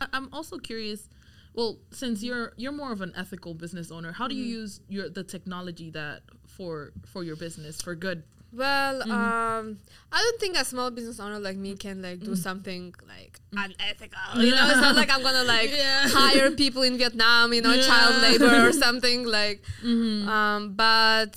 I- 0.00 0.08
I'm 0.12 0.28
also 0.32 0.58
curious. 0.58 1.08
Well, 1.54 1.78
since 1.90 2.22
you're 2.22 2.52
you're 2.56 2.72
more 2.72 2.92
of 2.92 3.00
an 3.02 3.12
ethical 3.16 3.52
business 3.54 3.90
owner, 3.90 4.12
how 4.12 4.26
do 4.28 4.34
you 4.34 4.44
Mhm. 4.46 4.58
use 4.60 4.80
your 4.88 5.08
the 5.08 5.22
technology 5.22 5.90
that 5.90 6.22
for 6.46 6.92
for 7.06 7.22
your 7.24 7.36
business 7.36 7.80
for 7.80 7.94
good? 7.94 8.22
well 8.54 9.00
Mhm. 9.00 9.10
um 9.10 9.78
i 10.12 10.18
don't 10.20 10.38
think 10.38 10.54
a 10.58 10.64
small 10.72 10.90
business 10.90 11.18
owner 11.18 11.38
like 11.38 11.56
me 11.56 11.74
can 11.74 12.02
like 12.02 12.20
do 12.20 12.32
Mm. 12.32 12.36
something 12.36 12.94
like 13.08 13.40
unethical 13.56 14.42
you 14.44 14.50
know 14.54 14.66
it's 14.68 14.76
not 14.86 14.94
like 15.00 15.10
i'm 15.10 15.22
gonna 15.22 15.42
like 15.44 15.70
Yeah. 15.70 16.06
hire 16.10 16.50
people 16.50 16.82
in 16.82 16.98
vietnam 16.98 17.54
you 17.54 17.62
know 17.62 17.74
child 17.80 18.20
labor 18.20 18.68
or 18.68 18.72
something 18.86 19.24
like 19.24 19.64
Mm-hmm. 19.82 20.28
um 20.28 20.74
but 20.74 21.34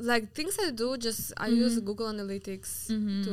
like 0.00 0.32
things 0.34 0.56
i 0.66 0.70
do 0.70 0.96
just 0.96 1.32
i 1.36 1.48
use 1.48 1.78
Mhm. 1.78 1.84
google 1.84 2.06
analytics 2.14 2.70
Mhm. 2.90 3.24
to 3.24 3.32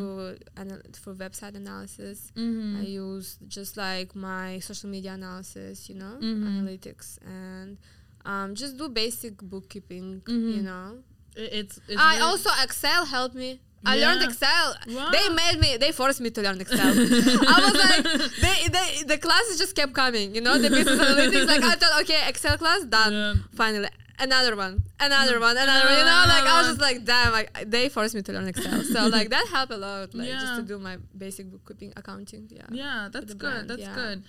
anal- 0.61 0.81
for 1.01 1.13
website 1.15 1.55
analysis 1.55 2.31
mm-hmm. 2.35 2.77
i 2.81 2.83
use 2.83 3.37
just 3.47 3.77
like 3.77 4.15
my 4.15 4.59
social 4.59 4.89
media 4.89 5.13
analysis 5.13 5.87
you 5.89 5.95
know 5.95 6.15
Mhm. 6.21 6.43
analytics 6.51 7.17
and 7.25 7.77
um, 8.25 8.53
just 8.55 8.75
do 8.77 8.89
basic 8.89 9.37
bookkeeping 9.41 10.21
Mhm. 10.25 10.55
you 10.57 10.63
know 10.63 10.87
It- 11.35 11.53
it's, 11.59 11.75
it's 11.87 12.01
i 12.01 12.13
very- 12.15 12.23
also 12.27 12.49
excel 12.63 13.05
helped 13.05 13.35
me 13.35 13.59
I 13.85 13.95
learned 13.99 14.23
Excel. 14.23 14.75
Wow. 14.89 15.11
They 15.15 15.29
made 15.29 15.57
me. 15.63 15.77
They 15.77 15.91
forced 15.93 16.19
me 16.19 16.29
to 16.31 16.41
learn 16.41 16.59
Excel. 16.59 16.79
I 17.55 17.57
was 17.65 17.75
like, 17.85 18.03
they, 18.45 18.57
they, 18.75 18.87
the 19.11 19.17
classes 19.19 19.55
just 19.59 19.75
kept 19.75 19.93
coming. 19.93 20.33
You 20.35 20.41
know, 20.41 20.57
the 20.57 20.69
business 20.69 20.99
analytics. 20.99 21.45
Like 21.45 21.63
I 21.63 21.75
thought, 21.75 22.01
okay, 22.01 22.21
Excel 22.27 22.57
class 22.57 22.81
done. 22.85 23.13
Yeah. 23.13 23.33
Finally, 23.53 23.87
another 24.19 24.55
one, 24.55 24.83
another 24.99 25.39
one, 25.39 25.55
another 25.57 25.85
one. 25.85 25.97
You 25.99 26.05
know, 26.05 26.23
like 26.27 26.43
I 26.43 26.57
was 26.59 26.67
just 26.67 26.81
like, 26.81 27.05
damn, 27.05 27.31
like 27.31 27.49
they 27.69 27.89
forced 27.89 28.15
me 28.15 28.21
to 28.23 28.31
learn 28.33 28.47
Excel. 28.47 28.83
So 28.83 29.07
like 29.17 29.29
that 29.29 29.47
helped 29.47 29.71
a 29.73 29.77
lot. 29.77 30.13
Like 30.13 30.29
just 30.29 30.55
to 30.57 30.61
do 30.63 30.79
my 30.79 30.97
basic 31.17 31.49
bookkeeping, 31.51 31.93
accounting. 31.95 32.47
Yeah. 32.51 32.63
Yeah, 32.71 33.09
that's 33.11 33.33
good. 33.33 33.39
brand, 33.39 33.69
That's 33.69 33.81
yeah. 33.81 33.95
good. 33.95 34.23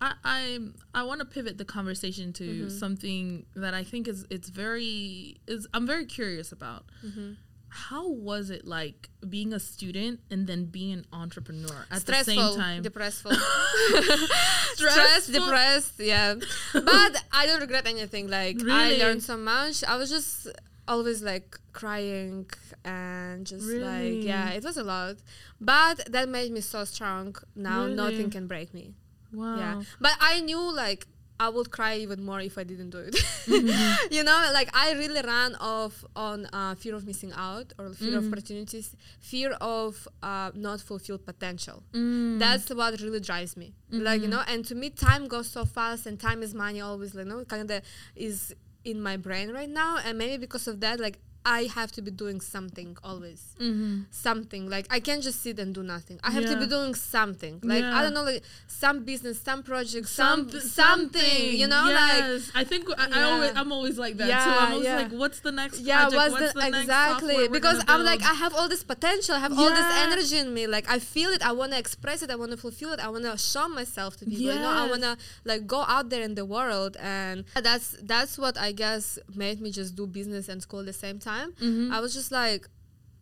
I 0.00 0.12
I, 0.24 0.58
I 0.94 1.02
want 1.04 1.20
to 1.20 1.26
pivot 1.26 1.56
the 1.58 1.64
conversation 1.64 2.32
to 2.34 2.44
Mhm. 2.66 2.70
something 2.70 3.46
that 3.54 3.74
I 3.74 3.84
think 3.84 4.08
is 4.08 4.26
it's 4.30 4.48
very 4.48 5.36
is 5.46 5.66
I'm 5.74 5.86
very 5.86 6.04
curious 6.06 6.52
about. 6.52 6.84
Mhm. 7.04 7.36
How 7.76 8.08
was 8.08 8.50
it 8.50 8.64
like 8.66 9.08
being 9.28 9.52
a 9.52 9.58
student 9.58 10.20
and 10.30 10.46
then 10.46 10.66
being 10.66 10.92
an 10.92 11.06
entrepreneur 11.12 11.86
at 11.90 12.02
Stressful, 12.02 12.34
the 12.34 12.52
same 12.52 12.60
time? 12.60 12.82
depressful, 12.82 13.32
stressed, 13.34 14.76
Stressful? 14.76 15.34
depressed. 15.34 15.94
Yeah, 15.98 16.34
but 16.72 17.24
I 17.32 17.46
don't 17.46 17.60
regret 17.60 17.86
anything. 17.86 18.28
Like 18.28 18.58
I 18.68 18.96
learned 18.96 19.22
so 19.22 19.36
much. 19.36 19.82
I 19.84 19.96
was 19.96 20.08
just 20.10 20.48
always 20.86 21.22
like 21.22 21.58
crying 21.72 22.46
and 22.84 23.46
just 23.46 23.66
like 23.66 24.22
yeah, 24.22 24.50
it 24.50 24.62
was 24.64 24.76
a 24.76 24.84
lot. 24.84 25.16
But 25.60 26.12
that 26.12 26.28
made 26.28 26.52
me 26.52 26.60
so 26.60 26.84
strong. 26.84 27.34
Now 27.56 27.84
Really? 27.84 27.94
nothing 27.94 28.30
can 28.30 28.46
break 28.46 28.72
me. 28.74 28.94
wow. 29.32 29.56
Yeah, 29.58 29.82
but 30.00 30.12
I 30.20 30.40
knew 30.40 30.62
like. 30.74 31.06
I 31.40 31.48
would 31.48 31.70
cry 31.70 31.96
even 31.96 32.22
more 32.24 32.40
if 32.40 32.56
I 32.58 32.64
didn't 32.64 32.90
do 32.90 32.98
it. 32.98 33.14
Mhm. 33.46 33.96
you 34.16 34.22
know, 34.22 34.38
like 34.52 34.70
I 34.72 34.92
really 34.92 35.20
ran 35.20 35.56
off 35.56 36.04
on 36.14 36.46
uh, 36.52 36.74
fear 36.76 36.94
of 36.94 37.04
missing 37.06 37.32
out 37.34 37.72
or 37.78 37.90
fear 37.90 38.16
of 38.18 38.24
Mhm. 38.24 38.32
opportunities, 38.32 38.94
fear 39.20 39.50
of 39.60 40.06
uh, 40.22 40.50
not 40.54 40.80
fulfilled 40.80 41.24
potential 41.26 41.82
Mm. 41.92 42.38
that's 42.38 42.68
what 42.80 43.00
really 43.00 43.20
drives 43.20 43.56
me 43.56 43.68
like 43.90 44.20
you 44.22 44.28
Mhm. 44.28 44.30
know 44.34 44.42
and 44.46 44.64
to 44.64 44.74
me 44.74 44.90
time 44.90 45.26
goes 45.28 45.48
so 45.56 45.64
fast 45.64 46.06
and 46.06 46.18
time 46.20 46.42
is 46.42 46.52
money 46.54 46.80
always 46.80 47.14
like 47.14 47.26
you 47.26 47.30
know 47.32 47.44
kind 47.44 47.70
of 47.70 47.82
is 48.16 48.54
in 48.84 49.00
my 49.08 49.16
brain 49.16 49.50
right 49.58 49.70
now 49.84 49.92
and 50.04 50.18
maybe 50.18 50.36
because 50.46 50.66
of 50.72 50.76
that 50.84 50.96
like 51.00 51.18
i 51.44 51.64
have 51.64 51.90
to 51.92 52.02
be 52.02 52.10
doing 52.10 52.40
something 52.40 52.96
always. 53.02 53.42
Mhm. 53.60 54.06
something 54.10 54.68
like 54.68 54.86
i 54.90 54.98
can't 55.00 55.22
just 55.22 55.40
sit 55.42 55.58
and 55.58 55.74
do 55.74 55.82
nothing. 55.82 56.18
I 56.24 56.30
have 56.30 56.46
to 56.46 56.56
be 56.56 56.66
doing 56.66 56.94
something. 56.94 57.60
Like 57.62 57.84
i 57.84 58.02
don't 58.02 58.14
know 58.14 58.22
like 58.22 58.42
some 58.66 59.04
business 59.04 59.40
some 59.40 59.62
project 59.62 60.08
some 60.08 60.46
Someth- 60.48 60.62
something 60.62 61.54
you 61.62 61.68
know 61.68 61.84
like. 61.84 62.24
I 62.54 62.64
think 62.64 62.82
I, 62.98 63.08
I 63.18 63.22
always 63.30 63.52
I'm 63.60 63.72
always 63.72 63.98
like 63.98 64.16
that 64.18 64.24
too. 64.24 64.30
Yeah, 64.30 64.56
I'm 64.58 64.72
always 64.72 64.86
yeah. 64.86 64.96
like, 65.02 65.12
what's 65.12 65.40
the 65.40 65.52
next 65.52 65.80
yeah 65.80 66.08
project? 66.08 66.16
what's, 66.16 66.32
what's 66.32 66.52
the, 66.54 66.60
next 66.60 66.78
exactly 66.80 67.48
because 67.48 67.78
i'm 67.88 68.02
like 68.04 68.22
i 68.22 68.34
have 68.44 68.54
all 68.58 68.68
this 68.74 68.84
potential. 68.94 69.34
I 69.34 69.40
have 69.46 69.56
all 69.58 69.70
this 69.80 69.90
energy 70.06 70.38
in 70.44 70.52
me. 70.56 70.66
Like 70.66 70.86
i 70.96 70.98
feel 70.98 71.30
it. 71.36 71.42
I 71.50 71.52
want 71.52 71.72
to 71.72 71.78
express 71.78 72.22
it. 72.24 72.30
I 72.30 72.36
want 72.42 72.50
to 72.52 72.56
fulfill 72.66 72.90
it. 72.94 73.00
I 73.06 73.08
want 73.14 73.24
to 73.24 73.36
show 73.52 73.66
myself 73.80 74.10
to 74.18 74.24
people 74.24 74.44
you 74.44 74.54
know? 74.64 74.74
I 74.82 74.86
want 74.92 75.02
to 75.02 75.16
like 75.44 75.62
go 75.66 75.80
out 75.94 76.06
there 76.10 76.22
in 76.22 76.34
the 76.40 76.46
world 76.56 76.96
and 77.00 77.44
that's 77.68 77.88
that's 78.02 78.34
what 78.42 78.54
i 78.58 78.70
guess 78.82 79.18
made 79.34 79.58
me 79.64 79.70
just 79.80 79.90
do 80.00 80.06
business 80.06 80.48
and 80.48 80.58
school 80.66 80.80
at 80.84 80.86
the 80.86 80.98
same 81.06 81.18
time 81.18 81.33
Mhm. 81.60 81.90
i 81.92 82.00
was 82.00 82.12
just 82.14 82.30
like 82.32 82.62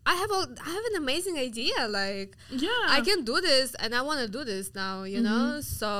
i 0.06 0.14
have 0.14 0.30
all 0.36 0.46
i 0.66 0.70
have 0.76 0.84
an 0.92 0.96
amazing 1.04 1.36
idea 1.38 1.86
like 1.88 2.36
yeah. 2.50 2.68
i 2.96 3.00
can 3.08 3.24
do 3.24 3.40
this 3.40 3.74
and 3.82 3.94
i 3.94 4.02
want 4.02 4.20
to 4.20 4.28
do 4.38 4.44
this 4.44 4.74
now 4.74 5.02
you 5.04 5.20
know 5.20 5.42
Mhm. 5.58 5.62
so 5.64 5.90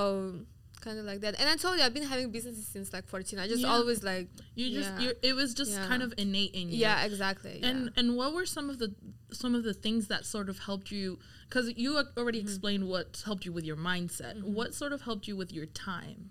kind 0.81 0.99
of 0.99 1.05
like 1.05 1.21
that 1.21 1.39
and 1.39 1.49
i 1.49 1.55
told 1.55 1.79
you 1.79 1.83
i've 1.85 1.95
been 1.95 2.09
having 2.15 2.31
businesses 2.33 2.67
since 2.67 2.93
like 2.93 3.07
14 3.07 3.39
i 3.39 3.47
just 3.47 3.63
Yeah. 3.63 3.69
always 3.75 4.03
like 4.03 4.27
you 4.57 4.67
just 4.79 4.91
yeah. 5.01 5.13
it 5.23 5.35
was 5.35 5.55
just 5.55 5.71
Yeah. 5.73 5.87
kind 5.87 6.03
of 6.03 6.13
innate 6.19 6.53
in 6.61 6.71
you. 6.71 6.79
yeah 6.87 7.05
exactly 7.05 7.61
And 7.63 7.79
yeah. 7.85 7.91
and 7.99 8.17
what 8.17 8.31
were 8.35 8.47
some 8.47 8.69
of 8.69 8.79
the 8.81 8.89
some 9.33 9.55
of 9.55 9.63
the 9.63 9.73
things 9.85 10.09
that 10.09 10.27
sort 10.27 10.49
of 10.51 10.59
helped 10.59 10.91
you? 10.91 11.19
Because 11.49 11.73
you 11.85 11.91
already 12.19 12.41
Mm-hmm. 12.41 12.49
explained 12.49 12.85
what 12.87 13.23
helped 13.25 13.47
you 13.47 13.53
with 13.59 13.65
your 13.65 13.77
mindset. 13.79 14.43
What 14.43 14.75
sort 14.75 14.93
of 14.93 15.01
helped 15.09 15.27
you 15.27 15.37
with 15.37 15.51
your 15.53 15.65
time? 15.65 16.31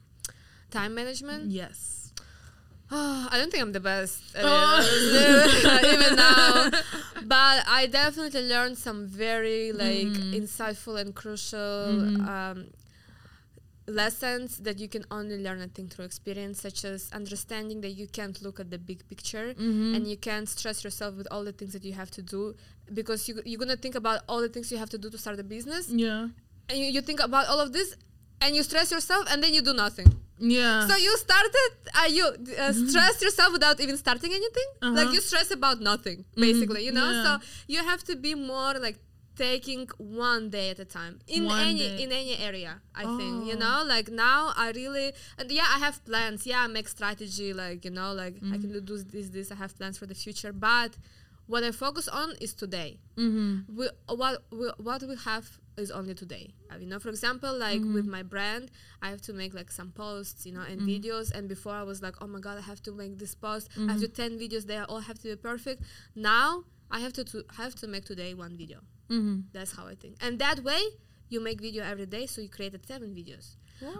time 0.69 0.93
management 0.93 1.49
Yes. 1.49 2.00
Oh, 2.91 3.27
I 3.31 3.37
don't 3.37 3.51
think 3.51 3.63
I'm 3.63 3.71
the 3.71 3.79
best 3.79 4.21
Oh. 4.37 5.83
even 5.93 6.15
now. 6.15 6.69
But 7.23 7.63
I 7.67 7.87
definitely 7.87 8.43
learned 8.53 8.77
some 8.77 9.07
very 9.07 9.71
like 9.71 10.07
Mhm. 10.17 10.33
insightful 10.39 10.99
and 10.99 11.15
crucial 11.15 11.87
Mhm. 11.95 12.27
um, 12.27 12.57
lessons 13.87 14.57
that 14.65 14.79
you 14.79 14.87
can 14.87 15.03
only 15.11 15.37
learn, 15.45 15.59
I 15.61 15.67
think, 15.67 15.91
through 15.91 16.05
experience, 16.05 16.61
such 16.61 16.83
as 16.85 17.09
understanding 17.13 17.81
that 17.81 17.91
you 17.99 18.07
can't 18.07 18.41
look 18.41 18.59
at 18.59 18.69
the 18.69 18.77
big 18.77 18.99
picture 19.09 19.47
Mm-hmm. 19.53 19.95
and 19.95 20.07
you 20.11 20.17
can't 20.17 20.47
stress 20.47 20.83
yourself 20.83 21.15
with 21.15 21.27
all 21.31 21.43
the 21.43 21.51
things 21.51 21.73
that 21.73 21.83
you 21.83 21.93
have 21.93 22.11
to 22.11 22.21
do 22.21 22.55
because 22.93 23.27
you, 23.27 23.41
you're 23.45 23.59
gonna 23.59 23.75
think 23.85 23.95
about 23.95 24.21
all 24.29 24.41
the 24.41 24.49
things 24.49 24.71
you 24.71 24.77
have 24.77 24.89
to 24.89 24.97
do 24.97 25.09
to 25.09 25.17
start 25.17 25.39
a 25.39 25.43
business, 25.43 25.89
yeah. 25.89 26.27
and 26.69 26.75
you, 26.79 26.85
you 26.95 27.01
think 27.01 27.19
about 27.19 27.47
all 27.47 27.59
of 27.59 27.71
this. 27.73 27.95
And 28.43 28.55
you 28.55 28.63
stress 28.63 28.89
yourself, 28.91 29.27
and 29.31 29.43
then 29.43 29.53
you 29.53 29.61
do 29.61 29.71
nothing. 29.85 30.09
Yeah. 30.41 30.87
So 30.87 30.95
you 30.95 31.15
started, 31.17 31.71
uh, 31.99 32.07
you 32.17 32.25
uh, 32.59 32.73
stress 32.73 33.21
yourself 33.21 33.53
without 33.53 33.79
even 33.79 33.95
starting 33.97 34.31
anything. 34.31 34.69
Uh-huh. 34.81 34.95
Like 34.99 35.13
you 35.13 35.21
stress 35.21 35.51
about 35.51 35.79
nothing, 35.81 36.25
basically. 36.35 36.83
You 36.85 36.91
know, 36.91 37.09
Yeah. 37.11 37.23
so 37.39 37.45
you 37.67 37.79
have 37.91 38.03
to 38.05 38.15
be 38.15 38.33
more 38.35 38.73
like 38.79 38.97
taking 39.37 39.87
one 39.97 40.49
day 40.49 40.69
at 40.71 40.79
a 40.79 40.85
time 40.85 41.19
in 41.27 41.45
One 41.45 41.59
any 41.61 41.79
day. 41.79 42.03
in 42.03 42.11
any 42.11 42.37
area. 42.37 42.73
I 42.93 43.03
think 43.19 43.33
you 43.49 43.55
Oh. 43.55 43.63
know, 43.63 43.77
like 43.95 44.09
now 44.09 44.51
I 44.55 44.71
really 44.71 45.13
and 45.37 45.49
yeah, 45.51 45.67
I 45.75 45.79
have 45.85 46.03
plans. 46.09 46.45
Yeah, 46.45 46.61
I 46.65 46.67
make 46.67 46.87
strategy. 46.97 47.53
Like 47.53 47.85
you 47.85 47.91
know, 47.91 48.11
like 48.13 48.35
I 48.53 48.57
can 48.61 48.71
do 48.71 48.81
this, 48.81 49.03
this, 49.13 49.29
this. 49.29 49.51
I 49.51 49.55
have 49.63 49.77
plans 49.77 49.97
for 49.97 50.05
the 50.05 50.15
future, 50.15 50.51
but 50.53 50.91
what 51.51 51.65
I 51.65 51.71
focus 51.71 52.07
on 52.07 52.33
is 52.39 52.53
today. 52.53 52.91
Mm-hmm. 53.17 53.77
we 53.77 53.85
what 54.07 54.43
we, 54.51 54.67
what 54.77 55.01
we 55.03 55.15
have 55.29 55.47
is 55.77 55.91
only 55.91 56.13
today. 56.13 56.45
Uh, 56.71 56.77
you 56.81 56.87
know 56.87 56.99
for 57.05 57.09
example 57.09 57.53
like 57.67 57.81
with 57.97 58.07
my 58.15 58.23
brand 58.33 58.71
i 59.01 59.09
have 59.13 59.21
to 59.29 59.33
make 59.33 59.53
like 59.59 59.69
some 59.79 59.91
posts 59.91 60.45
you 60.45 60.53
know 60.53 60.65
and 60.71 60.79
videos. 60.81 61.27
And 61.35 61.43
before 61.55 61.73
i 61.73 61.83
was 61.91 62.01
like 62.01 62.15
oh 62.21 62.27
my 62.35 62.39
god 62.39 62.57
i 62.57 62.61
have 62.71 62.81
to 62.83 62.91
make 63.01 63.13
this 63.23 63.35
post. 63.35 63.65
I 63.77 63.91
have 63.91 64.01
to 64.01 64.07
10 64.07 64.39
videos 64.43 64.63
they 64.65 64.77
all 64.77 65.03
have 65.09 65.19
to 65.23 65.27
be 65.27 65.35
perfect. 65.35 65.79
Now 66.15 66.63
i 66.89 66.99
have 66.99 67.13
to, 67.13 67.23
to 67.31 67.43
have 67.57 67.75
to 67.81 67.87
make 67.87 68.05
today 68.05 68.33
one 68.33 68.55
video. 68.63 68.79
Mm-hmm. 69.09 69.37
that's 69.51 69.73
how 69.77 69.85
i 69.93 69.95
think. 69.95 70.13
And 70.21 70.39
that 70.39 70.63
way 70.63 70.81
you 71.27 71.39
make 71.41 71.59
video 71.59 71.83
every 71.83 72.05
day 72.05 72.25
so 72.27 72.41
you 72.41 72.49
created 72.49 72.85
seven 72.87 73.09
videos 73.19 73.55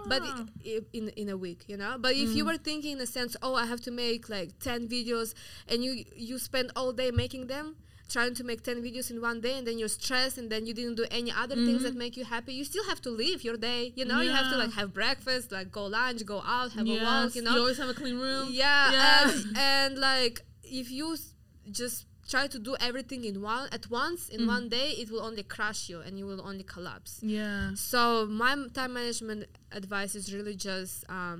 but 0.08 0.22
ah. 0.24 0.46
i- 0.66 0.70
i- 0.70 0.80
in 0.94 1.10
in 1.10 1.30
a 1.30 1.38
week 1.38 1.64
you 1.68 1.78
know? 1.78 1.96
But 2.00 2.14
if 2.14 2.30
you 2.36 2.44
mm. 2.44 2.48
were 2.48 2.58
thinking 2.58 2.94
in 2.94 3.02
a 3.02 3.08
sense 3.08 3.36
oh 3.42 3.56
i 3.56 3.66
have 3.66 3.82
to 3.82 3.92
make 3.92 4.30
like 4.30 4.60
10 4.60 4.88
videos 4.88 5.34
and 5.68 5.84
you 5.84 6.06
you 6.16 6.38
spend 6.38 6.72
all 6.76 6.92
day 6.94 7.12
making 7.12 7.48
them 7.48 7.76
trying 8.10 8.34
to 8.36 8.44
make 8.44 8.62
10 8.62 8.84
videos 8.84 9.10
in 9.10 9.22
one 9.22 9.40
day 9.40 9.58
and 9.58 9.66
then 9.66 9.80
you're 9.80 9.88
stressed 9.88 10.38
and 10.38 10.50
then 10.52 10.66
you 10.66 10.74
didn't 10.74 10.96
do 10.96 11.06
any 11.12 11.32
other 11.32 11.56
things 11.56 11.84
that 11.84 11.92
mm-hmm. 11.92 12.00
make 12.00 12.18
you 12.18 12.26
happy 12.26 12.54
you 12.54 12.66
still 12.66 12.84
have 12.92 13.00
to 13.02 13.10
live 13.10 13.44
your 13.44 13.56
day 13.56 13.94
you 13.96 14.04
know? 14.04 14.20
You 14.22 14.32
have 14.32 14.52
to 14.52 14.58
like 14.58 14.74
have 14.74 14.94
breakfast 14.94 15.52
like 15.52 15.72
go 15.72 15.86
lunch 15.86 16.26
go 16.26 16.42
out 16.46 16.74
have 16.74 16.88
a 16.88 16.98
walk 17.04 17.36
you 17.36 17.42
know? 17.42 17.54
you 17.56 17.60
always 17.60 17.78
have 17.78 17.90
a 17.90 17.94
clean 17.94 18.18
room. 18.20 18.50
yeah, 18.52 18.92
Yeah. 18.92 19.32
And, 19.32 19.58
and 19.58 19.98
like 19.98 20.42
if 20.64 20.92
you 20.92 21.14
s- 21.14 21.34
just 21.72 22.06
try 22.34 22.46
to 22.56 22.60
do 22.70 22.74
everything 22.88 23.22
in 23.32 23.36
one 23.54 23.66
at 23.78 23.86
once 24.02 24.22
in 24.36 24.40
one 24.56 24.66
day 24.78 24.88
it 25.02 25.08
will 25.12 25.24
only 25.30 25.44
crush 25.56 25.82
you 25.92 25.98
and 26.06 26.12
you 26.20 26.26
will 26.30 26.42
only 26.50 26.66
collapse 26.76 27.14
Yeah. 27.38 27.72
so 27.92 28.02
my 28.42 28.52
time 28.78 28.94
management 29.00 29.40
advice 29.80 30.14
is 30.20 30.26
really 30.36 30.56
just 30.70 30.94
um, 31.18 31.38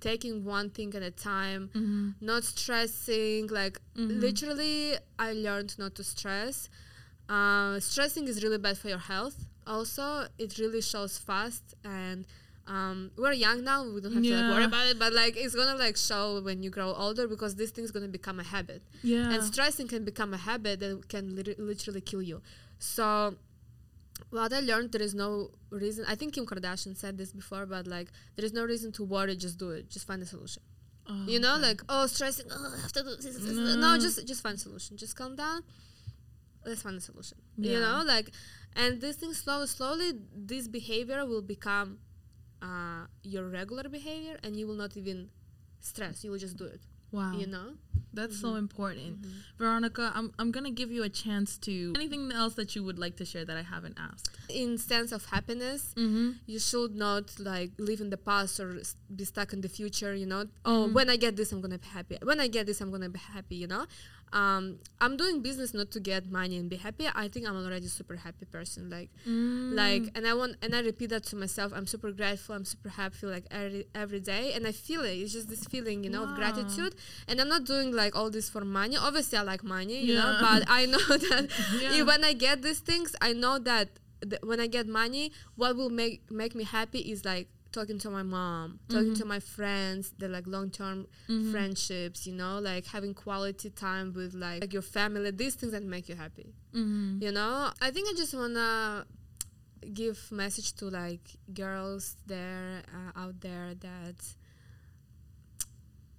taking 0.00 0.34
one 0.56 0.68
thing 0.76 0.90
at 0.98 1.02
a 1.02 1.14
time, 1.32 1.62
Mm-hmm. 1.74 2.08
not 2.30 2.42
stressing. 2.54 3.42
Like 3.60 3.76
literally, 4.24 4.78
I 5.18 5.28
learned 5.46 5.72
not 5.82 5.92
to 5.98 6.04
stress. 6.14 6.56
Uh, 7.28 7.78
stressing 7.80 8.24
is 8.32 8.36
really 8.44 8.58
bad 8.66 8.76
for 8.78 8.88
your 8.94 9.04
health. 9.12 9.36
Also, 9.66 10.06
it 10.38 10.50
really 10.58 10.82
shows 10.92 11.18
fast 11.18 11.64
and. 11.84 12.24
Um, 12.74 13.10
we're 13.22 13.32
young 13.46 13.58
now. 13.70 13.78
We 13.94 14.00
don't 14.00 14.12
have 14.16 14.22
to 14.22 14.34
like 14.40 14.50
worry 14.54 14.64
about 14.72 14.86
it, 14.90 14.96
but 15.04 15.12
like 15.12 15.34
it's 15.36 15.54
gonna 15.60 15.76
like 15.84 15.96
show 15.96 16.24
when 16.48 16.58
you 16.64 16.70
grow 16.76 16.90
older 17.04 17.24
because 17.34 17.52
this 17.60 17.70
thing's 17.74 17.90
gonna 17.96 18.12
become 18.18 18.38
a 18.38 18.44
habit 18.54 18.80
Yeah. 19.02 19.32
and 19.32 19.42
stressing 19.42 19.88
can 19.94 20.04
become 20.10 20.32
a 20.40 20.40
habit 20.48 20.78
that 20.82 21.08
can 21.14 21.24
lit- 21.38 21.58
literally 21.58 22.00
kill 22.10 22.22
you 22.30 22.38
so 22.78 23.06
what 24.36 24.52
i 24.58 24.60
learned 24.60 24.92
there 24.92 25.02
is 25.08 25.14
no 25.14 25.30
reason 25.70 26.04
i 26.12 26.14
think 26.18 26.34
kim 26.34 26.46
kardashian 26.50 26.94
said 27.02 27.14
this 27.20 27.32
before 27.40 27.64
but 27.74 27.84
like 27.96 28.08
there 28.36 28.44
is 28.48 28.52
no 28.52 28.64
reason 28.72 28.92
to 28.98 29.02
worry 29.14 29.34
just 29.46 29.58
do 29.58 29.70
it 29.78 29.84
just 29.96 30.06
find 30.06 30.22
a 30.22 30.26
solution 30.26 30.62
Oh, 31.12 31.24
you 31.26 31.40
know 31.44 31.54
okay. 31.54 31.62
like 31.68 31.80
oh 31.88 32.06
stressing 32.06 32.46
oh 32.56 32.72
i 32.76 32.80
have 32.84 32.92
to 32.98 33.02
do 33.02 33.16
this, 33.16 33.24
this, 33.24 33.44
this. 33.44 33.76
no 33.84 33.98
just 33.98 34.18
just 34.32 34.42
find 34.44 34.56
a 34.56 34.60
solution 34.60 34.96
just 34.96 35.16
calm 35.16 35.34
down 35.34 35.62
let's 36.66 36.82
find 36.82 36.96
a 36.96 37.00
solution 37.00 37.38
you 37.56 37.80
know 37.80 38.02
like 38.06 38.30
and 38.76 39.00
this 39.00 39.16
thing 39.16 39.32
slowly 39.32 39.66
slowly 39.66 40.12
this 40.52 40.68
behavior 40.68 41.24
will 41.26 41.42
become 41.42 41.98
uh, 42.62 43.06
your 43.22 43.44
regular 43.48 43.84
behavior 43.88 44.36
and 44.42 44.56
you 44.56 44.66
will 44.66 44.74
not 44.84 44.96
even 44.96 45.28
stress 45.80 46.24
you 46.24 46.30
will 46.30 46.38
just 46.38 46.56
do 46.56 46.64
it 46.64 46.80
wow. 47.12 47.32
you 47.32 47.46
know 47.46 47.68
That's 48.12 48.34
Mm-hmm. 48.38 48.46
so 48.54 48.56
important. 48.66 49.12
Veronika, 49.56 50.10
I'm, 50.18 50.32
I'm 50.38 50.50
to 50.52 50.70
give 50.80 50.90
you 50.90 51.02
a 51.04 51.08
chance 51.08 51.50
to. 51.66 51.92
Anything 51.94 52.32
else 52.32 52.54
that 52.60 52.74
you 52.74 52.82
would 52.86 52.98
like 52.98 53.14
to 53.22 53.24
share 53.24 53.44
that 53.44 53.56
I 53.56 53.62
haven't 53.74 53.96
asked? 54.08 54.26
in 54.48 54.78
sense 54.78 55.12
of 55.12 55.22
happiness 55.26 55.94
Mm-hmm. 55.96 56.28
you 56.52 56.58
should 56.58 56.94
not 57.06 57.24
like 57.38 57.70
live 57.78 58.00
in 58.04 58.10
the 58.10 58.16
past 58.30 58.58
or 58.58 58.68
s- 58.80 58.96
be 59.18 59.24
stuck 59.24 59.52
in 59.56 59.60
the 59.60 59.68
future 59.78 60.12
you 60.22 60.26
know 60.32 60.42
oh 60.70 60.88
when 60.96 61.08
i 61.14 61.16
get 61.24 61.32
this 61.38 61.52
i'm 61.52 61.60
gonna 61.64 61.78
be 61.78 61.86
happy 61.98 62.16
when 62.30 62.38
i 62.40 62.48
get 62.56 62.64
this 62.66 62.80
i'm 62.82 62.90
gonna 62.94 63.08
be 63.18 63.22
happy 63.36 63.54
you 63.62 63.68
know 63.74 63.84
um, 64.32 64.78
i'm 65.00 65.16
doing 65.16 65.42
business 65.42 65.74
not 65.74 65.90
to 65.90 66.00
get 66.00 66.30
money 66.30 66.56
and 66.56 66.70
be 66.70 66.76
happy. 66.76 67.06
I 67.14 67.26
think 67.28 67.48
i'm 67.48 67.56
already 67.56 67.86
a 67.86 67.88
super 67.88 68.16
happy 68.16 68.46
person 68.46 68.88
like 68.90 69.10
like 69.26 70.04
and 70.14 70.26
i 70.26 70.34
want 70.34 70.56
and 70.62 70.74
i 70.74 70.80
repeat 70.80 71.10
that 71.10 71.24
to 71.30 71.36
myself. 71.36 71.72
I'm 71.74 71.86
super 71.86 72.12
grateful. 72.12 72.54
I'm 72.54 72.64
super 72.64 72.90
happy 72.90 73.26
like 73.26 73.46
every 73.50 73.86
every 73.94 74.20
day. 74.20 74.52
And 74.54 74.66
i 74.66 74.72
feel 74.72 75.02
it. 75.04 75.14
It's 75.18 75.32
just 75.32 75.48
this 75.48 75.64
feeling 75.64 76.04
you 76.04 76.10
know 76.10 76.22
of 76.24 76.34
gratitude. 76.36 76.94
And 77.28 77.40
i'm 77.40 77.48
not 77.48 77.64
doing 77.64 77.92
like 77.92 78.14
all 78.14 78.30
this 78.30 78.48
for 78.48 78.64
money. 78.64 78.96
Obviously 78.96 79.36
i 79.38 79.42
like 79.42 79.64
money 79.64 79.98
you 80.04 80.14
know 80.14 80.36
but 80.40 80.62
i 80.68 80.86
know 80.94 80.98
that 80.98 81.48
Yeah. 81.82 82.02
when 82.02 82.22
i 82.24 82.32
get 82.32 82.62
these 82.62 82.80
things 82.80 83.14
i 83.20 83.32
know 83.32 83.58
that 83.58 83.88
th- 84.22 84.42
when 84.42 84.60
i 84.60 84.66
get 84.66 84.86
money 84.86 85.32
what 85.56 85.76
will 85.76 85.90
make 85.90 86.30
make 86.30 86.54
me 86.54 86.64
happy 86.64 87.00
is 87.12 87.24
like 87.24 87.48
talking 87.72 87.98
to 87.98 88.10
my 88.10 88.22
mom 88.22 88.80
talking 88.88 89.14
to 89.14 89.24
my 89.24 89.38
friends 89.38 90.12
the 90.18 90.26
like 90.28 90.46
long-term 90.46 91.06
friendships 91.52 92.26
you 92.26 92.34
know 92.34 92.58
like 92.58 92.84
having 92.86 93.14
quality 93.14 93.70
time 93.70 94.12
with 94.12 94.34
like, 94.34 94.60
like 94.60 94.72
your 94.72 94.82
family 94.82 95.30
these 95.30 95.54
things 95.54 95.72
that 95.72 95.82
make 95.82 96.08
you 96.08 96.16
happy 96.16 96.52
Mm-hmm. 96.74 97.22
you 97.22 97.32
know 97.32 97.70
i 97.80 97.90
think 97.90 98.08
i 98.08 98.12
just 98.16 98.34
wanna 98.34 99.04
give 99.94 100.18
message 100.30 100.72
to 100.74 100.84
like 100.86 101.20
girls 101.54 102.16
there 102.26 102.82
uh, 102.96 103.20
out 103.22 103.40
there 103.40 103.74
that 103.80 104.16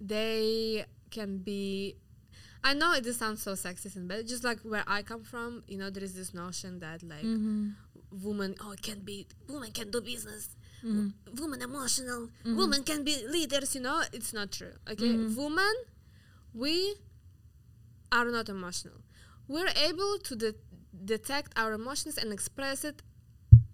they 0.00 0.84
can 1.10 1.38
be 1.38 1.96
i 2.64 2.74
know 2.74 2.92
it 2.92 3.04
sounds 3.14 3.42
so 3.42 3.52
sexist 3.52 3.96
and 3.96 4.08
but 4.08 4.26
just 4.26 4.44
like 4.44 4.58
where 4.60 4.84
i 4.86 5.02
come 5.02 5.22
from 5.22 5.62
you 5.68 5.78
know 5.78 5.90
there 5.90 6.02
is 6.02 6.14
this 6.14 6.34
notion 6.34 6.78
that 6.80 7.02
like 7.02 7.22
Mm-hmm. 7.24 7.68
woman 8.22 8.54
oh 8.62 8.72
it 8.72 8.82
can 8.82 9.00
be 9.00 9.26
woman 9.48 9.70
can 9.72 9.90
do 9.90 10.00
business 10.00 10.50
w- 10.82 11.12
woman 11.40 11.60
emotional 11.62 12.28
woman 12.60 12.82
can 12.90 13.00
be 13.04 13.14
leaders 13.36 13.74
you 13.74 13.80
know? 13.80 14.02
It's 14.12 14.32
not 14.38 14.50
true 14.58 14.74
okay? 14.92 15.12
woman 15.42 15.74
we 16.62 16.74
are 18.10 18.28
not 18.30 18.48
emotional. 18.48 18.98
We're 19.48 19.72
able 19.88 20.18
to 20.28 20.36
de- 20.36 20.54
detect 21.14 21.48
our 21.56 21.72
emotions 21.72 22.18
and 22.18 22.32
express 22.32 22.84
it 22.84 23.02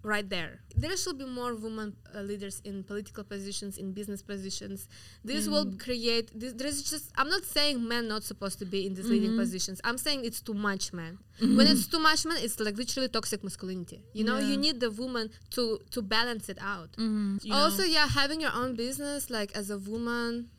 right 0.03 0.29
there. 0.29 0.61
There 0.75 0.95
should 0.95 1.17
be 1.17 1.25
more 1.25 1.55
women 1.55 1.95
uh, 2.15 2.21
leaders 2.21 2.61
in 2.63 2.83
political 2.83 3.23
positions 3.23 3.77
in 3.77 3.91
business 3.91 4.21
positions. 4.21 4.87
This 5.23 5.47
will 5.47 5.73
create 5.77 6.31
this 6.39 6.53
there's 6.53 6.81
just 6.83 7.11
i'm 7.17 7.27
not 7.29 7.43
saying 7.43 7.85
men 7.85 8.07
not 8.07 8.23
supposed 8.23 8.59
to 8.59 8.65
be 8.65 8.85
in 8.87 8.93
these 8.93 9.09
leading 9.09 9.35
positions. 9.37 9.81
I'm 9.83 9.97
saying 9.97 10.23
it's 10.25 10.41
too 10.41 10.53
much 10.53 10.93
men 10.93 11.19
when 11.41 11.67
it's 11.67 11.87
too 11.87 11.99
much 11.99 12.25
men 12.25 12.37
it's 12.39 12.59
like 12.59 12.77
literally 12.77 13.09
toxic 13.09 13.43
masculinity. 13.43 14.01
You 14.13 14.23
know 14.23 14.37
Yeah. 14.39 14.47
you 14.49 14.57
need 14.57 14.79
the 14.79 14.91
woman 14.91 15.29
to 15.55 15.79
to 15.91 16.01
balance 16.01 16.47
it 16.49 16.59
out. 16.61 16.91
Mm-hmm. 16.93 17.51
also 17.51 17.83
yeah 17.83 18.07
having 18.07 18.39
your 18.41 18.53
own 18.53 18.75
business 18.75 19.29
like 19.29 19.51
as 19.55 19.69
a 19.69 19.77
woman 19.77 20.49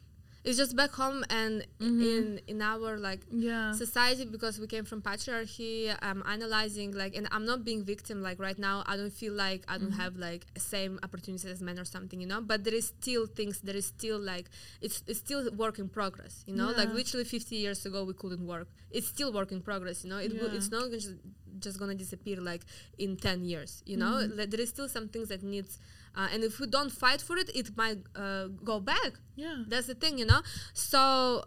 it's 0.43 0.57
just 0.57 0.75
back 0.75 0.91
home 0.91 1.25
and 1.29 1.67
mm-hmm. 1.79 2.01
in 2.01 2.41
in 2.47 2.63
our 2.63 2.97
like 2.97 3.21
yeah. 3.31 3.73
society 3.73 4.25
because 4.25 4.59
we 4.59 4.67
came 4.67 4.85
from 4.85 5.03
patriarchy. 5.03 5.95
I'm 6.01 6.23
analyzing 6.27 6.93
like 6.93 7.15
and 7.15 7.29
i'm 7.31 7.45
not 7.45 7.65
being 7.65 7.85
victim 7.85 8.23
like 8.23 8.39
right 8.39 8.59
now 8.59 8.83
i 8.87 8.97
don't 8.97 9.13
feel 9.13 9.33
like 9.33 9.65
i 9.69 9.77
don't 9.77 9.91
mm-hmm. 9.91 10.01
have 10.01 10.17
like 10.17 10.47
same 10.57 10.99
opportunities 11.03 11.45
as 11.45 11.61
men 11.61 11.79
or 11.79 11.85
something 11.85 12.21
you 12.21 12.27
know? 12.27 12.41
But 12.41 12.65
there 12.65 12.75
is 12.75 12.87
still 12.89 13.27
things 13.27 13.61
there 13.61 13.77
is 13.77 13.87
still 13.87 14.19
like 14.19 14.47
it's 14.81 15.03
it's 15.07 15.19
still 15.19 15.51
work 15.53 15.79
in 15.79 15.89
progress 15.89 16.45
you 16.47 16.55
know? 16.55 16.71
Like 16.71 16.91
literally 16.93 17.25
50 17.25 17.57
years 17.57 17.85
ago 17.87 18.05
we 18.05 18.15
couldn't 18.15 18.47
work. 18.47 18.69
It's 18.91 19.09
still 19.09 19.33
work 19.33 19.53
in 19.53 19.61
progress 19.61 20.05
you 20.05 20.11
know? 20.11 20.19
It 20.19 20.33
Yeah. 20.33 20.57
it's 20.57 20.71
not 20.71 20.91
just 20.91 21.11
just 21.59 21.79
gonna 21.79 21.95
disappear 21.95 22.37
like 22.41 22.63
in 22.99 23.17
10 23.17 23.45
years 23.45 23.83
you 23.87 23.97
know 23.97 24.11
Mm-hmm. 24.21 24.51
there 24.51 24.61
is 24.61 24.69
still 24.69 24.89
some 24.89 25.09
things 25.09 25.29
that 25.29 25.43
needs 25.43 25.79
uh, 26.17 26.29
and 26.33 26.43
if 26.43 26.59
we 26.61 26.67
don't 26.67 26.91
fight 26.91 27.21
for 27.21 27.37
it 27.37 27.51
it 27.55 27.77
might 27.77 27.99
uh, 28.17 28.47
go 28.65 28.81
back 28.81 29.13
yeah. 29.37 29.63
that's 29.69 29.87
the 29.87 29.95
thing, 29.95 30.19
you 30.19 30.27
know. 30.27 30.43
So 30.75 31.45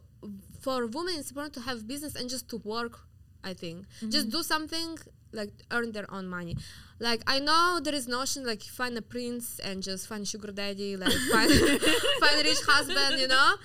for 0.62 0.88
women, 0.88 1.16
it's 1.18 1.30
important 1.30 1.54
to 1.56 1.62
have 1.62 1.88
business 1.88 2.16
and 2.16 2.30
just 2.30 2.50
to 2.50 2.58
work. 2.58 3.00
I 3.44 3.54
think 3.54 3.86
just 4.08 4.30
do 4.30 4.42
something 4.42 4.98
like 5.34 5.52
earn 5.70 5.92
their 5.92 6.10
own 6.12 6.28
money. 6.30 6.56
Like 7.00 7.22
I 7.28 7.39
know 7.39 7.80
there 7.84 7.94
is 7.94 8.08
notion 8.08 8.46
like 8.46 8.62
find 8.63 8.98
a 8.98 9.02
prince 9.02 9.60
and 9.60 9.84
just 9.84 10.08
find 10.08 10.26
sugar 10.26 10.52
daddy, 10.54 10.96
like 10.96 11.12
find 11.32 11.52
find 12.22 12.39
a 12.39 12.44
rich 12.44 12.62
husband, 12.66 13.20
you 13.20 13.28
know. 13.28 13.56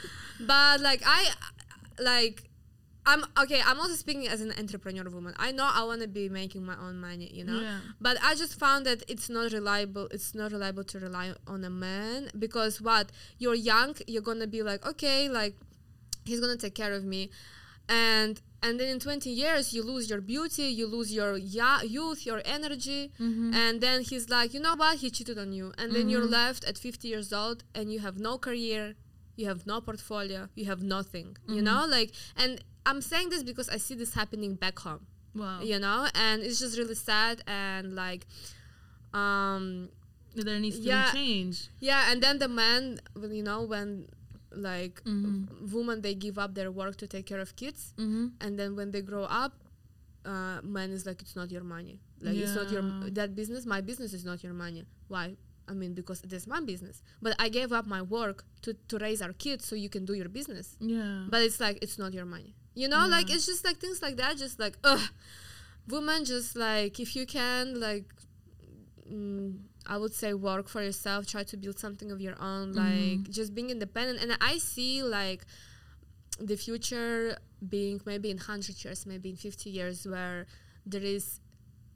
But 0.41 0.81
like 0.81 1.03
I 1.07 1.31
like. 2.01 2.43
I'm 3.09 3.25
okay. 3.43 3.61
I'm 3.65 3.81
also 3.81 3.95
speaking 3.95 4.29
as 4.29 4.41
an 4.43 4.53
entrepreneur 4.59 5.09
woman. 5.09 5.35
I 5.39 5.51
know 5.51 5.69
I 5.81 5.83
want 5.85 6.03
to 6.03 6.09
be 6.09 6.29
making 6.29 6.63
my 6.65 6.77
own 6.87 7.01
money, 7.01 7.31
you 7.33 7.43
know. 7.43 7.59
Yeah. 7.61 7.79
But 7.99 8.19
I 8.23 8.35
just 8.35 8.59
found 8.59 8.85
that 8.85 9.03
it's 9.09 9.31
not 9.31 9.53
reliable. 9.53 10.09
It's 10.11 10.35
not 10.35 10.53
reliable 10.53 10.85
to 10.85 10.99
rely 10.99 11.33
on 11.47 11.65
a 11.65 11.71
man 11.71 12.31
because 12.39 12.83
what 12.83 13.11
you're 13.39 13.55
young, 13.73 13.97
you're 14.07 14.29
gonna 14.31 14.47
be 14.47 14.63
like, 14.63 14.87
okay, 14.87 15.29
like 15.41 15.55
he's 16.27 16.41
gonna 16.41 16.59
take 16.59 16.75
care 16.75 16.93
of 16.93 17.03
me, 17.05 17.31
and 17.89 18.43
and 18.63 18.79
then 18.79 18.89
in 18.89 19.01
20 19.01 19.31
years 19.31 19.73
you 19.73 19.83
lose 19.83 20.11
your 20.11 20.21
beauty, 20.21 20.65
you 20.65 20.87
lose 20.87 21.11
your 21.11 21.39
ya- 21.39 21.81
youth, 21.81 22.27
your 22.27 22.43
energy, 22.45 23.13
mm-hmm. 23.19 23.55
and 23.55 23.81
then 23.81 24.03
he's 24.03 24.29
like, 24.29 24.53
you 24.53 24.61
know 24.61 24.75
what, 24.77 24.99
he 24.99 25.11
cheated 25.11 25.39
on 25.39 25.53
you, 25.53 25.73
and 25.79 25.93
then 25.93 26.11
you're 26.11 26.23
mm-hmm. 26.23 26.43
left 26.43 26.65
at 26.65 26.77
50 26.77 27.09
years 27.09 27.33
old 27.33 27.65
and 27.75 27.91
you 27.93 28.01
have 28.01 28.19
no 28.19 28.37
career, 28.37 28.97
you 29.37 29.47
have 29.47 29.67
no 29.67 29.81
portfolio, 29.81 30.49
you 30.57 30.67
have 30.67 30.83
nothing, 30.83 31.37
you 31.47 31.57
mm-hmm. 31.57 31.65
know, 31.65 31.87
like, 31.89 32.11
and 32.37 32.61
I'm 32.89 33.01
saying 33.11 33.29
this 33.33 33.43
because 33.51 33.69
I 33.77 33.79
see 33.87 33.95
this 34.03 34.13
happening 34.21 34.53
back 34.65 34.77
home 34.87 35.03
Wow. 35.43 35.61
you 35.71 35.79
know 35.85 36.01
and 36.25 36.37
it's 36.47 36.59
just 36.65 36.75
really 36.81 36.95
sad 37.11 37.37
and 37.47 37.85
like 38.05 38.23
um 39.23 39.89
There 40.35 40.61
needs 40.61 40.79
to 40.79 40.85
Yeah. 40.85 41.11
be 41.13 41.19
change. 41.19 41.57
yeah 41.91 42.11
and 42.11 42.19
then 42.25 42.39
the 42.45 42.49
man 42.49 42.83
you 43.41 43.43
know 43.51 43.61
when 43.73 43.89
like 44.69 44.97
Mm-hmm. 45.05 45.75
women 45.77 45.97
they 46.07 46.15
give 46.27 46.37
up 46.45 46.51
their 46.59 46.71
work 46.81 46.95
to 47.03 47.07
take 47.15 47.27
care 47.31 47.41
of 47.47 47.51
kids 47.63 47.81
Mm-hmm. 47.97 48.27
and 48.45 48.53
then 48.59 48.71
when 48.79 48.89
they 48.95 49.03
grow 49.03 49.25
up 49.45 49.53
uh 50.33 50.59
man 50.63 50.89
is 50.97 51.03
like 51.09 51.21
it's 51.25 51.37
not 51.41 51.49
your 51.57 51.65
money 51.77 51.97
like 52.21 52.37
it's 52.45 52.55
not 52.61 52.69
your 52.75 52.83
Yeah. 52.83 53.11
that 53.19 53.31
business 53.41 53.63
my 53.75 53.81
business 53.91 54.13
is 54.19 54.25
not 54.31 54.39
your 54.47 54.55
money 54.65 54.83
why 55.09 55.37
I 55.71 55.75
mean, 55.75 55.93
because 55.93 56.23
it 56.27 56.33
is 56.33 56.47
my 56.47 56.61
business, 56.63 57.03
but 57.21 57.33
I 57.39 57.51
gave 57.51 57.71
up 57.79 57.87
my 57.87 58.01
work 58.01 58.39
to, 58.63 58.71
to 58.91 58.97
raise 59.07 59.21
our 59.21 59.35
kids 59.35 59.67
so 59.69 59.75
you 59.77 59.91
can 59.91 60.07
do 60.07 60.15
your 60.15 60.31
business. 60.39 60.67
Yeah. 60.81 61.27
But 61.33 61.43
it's 61.43 61.61
like 61.61 61.77
it's 61.85 61.99
not 61.99 62.15
your 62.15 62.25
money, 62.25 62.55
you 62.81 62.89
know. 62.93 63.05
Like 63.17 63.29
it's 63.35 63.47
just 63.47 63.65
like 63.65 63.79
things 63.85 64.01
like 64.07 64.17
that. 64.23 64.37
Just 64.45 64.57
like, 64.65 64.77
ugh, 64.85 65.07
woman. 65.89 66.25
Just 66.25 66.57
like 66.57 66.95
if 67.01 67.11
you 67.17 67.25
can, 67.27 67.81
like, 67.81 68.07
mm, 69.13 69.59
I 69.87 69.97
would 69.97 70.15
say 70.15 70.35
work 70.35 70.69
for 70.69 70.83
yourself. 70.83 71.27
Try 71.27 71.43
to 71.53 71.57
build 71.57 71.79
something 71.79 72.11
of 72.11 72.21
your 72.21 72.37
own. 72.41 72.73
Like 72.73 73.23
just 73.39 73.55
being 73.55 73.71
independent. 73.71 74.19
And 74.23 74.31
I 74.41 74.59
see 74.59 75.03
like 75.03 75.43
the 76.41 76.57
future 76.57 77.37
being 77.69 78.01
maybe 78.07 78.31
in 78.31 78.37
100 78.37 78.85
years, 78.85 79.07
maybe 79.07 79.31
in 79.31 79.37
50 79.37 79.71
years, 79.71 80.07
where 80.07 80.47
there 80.87 81.03
is 81.03 81.41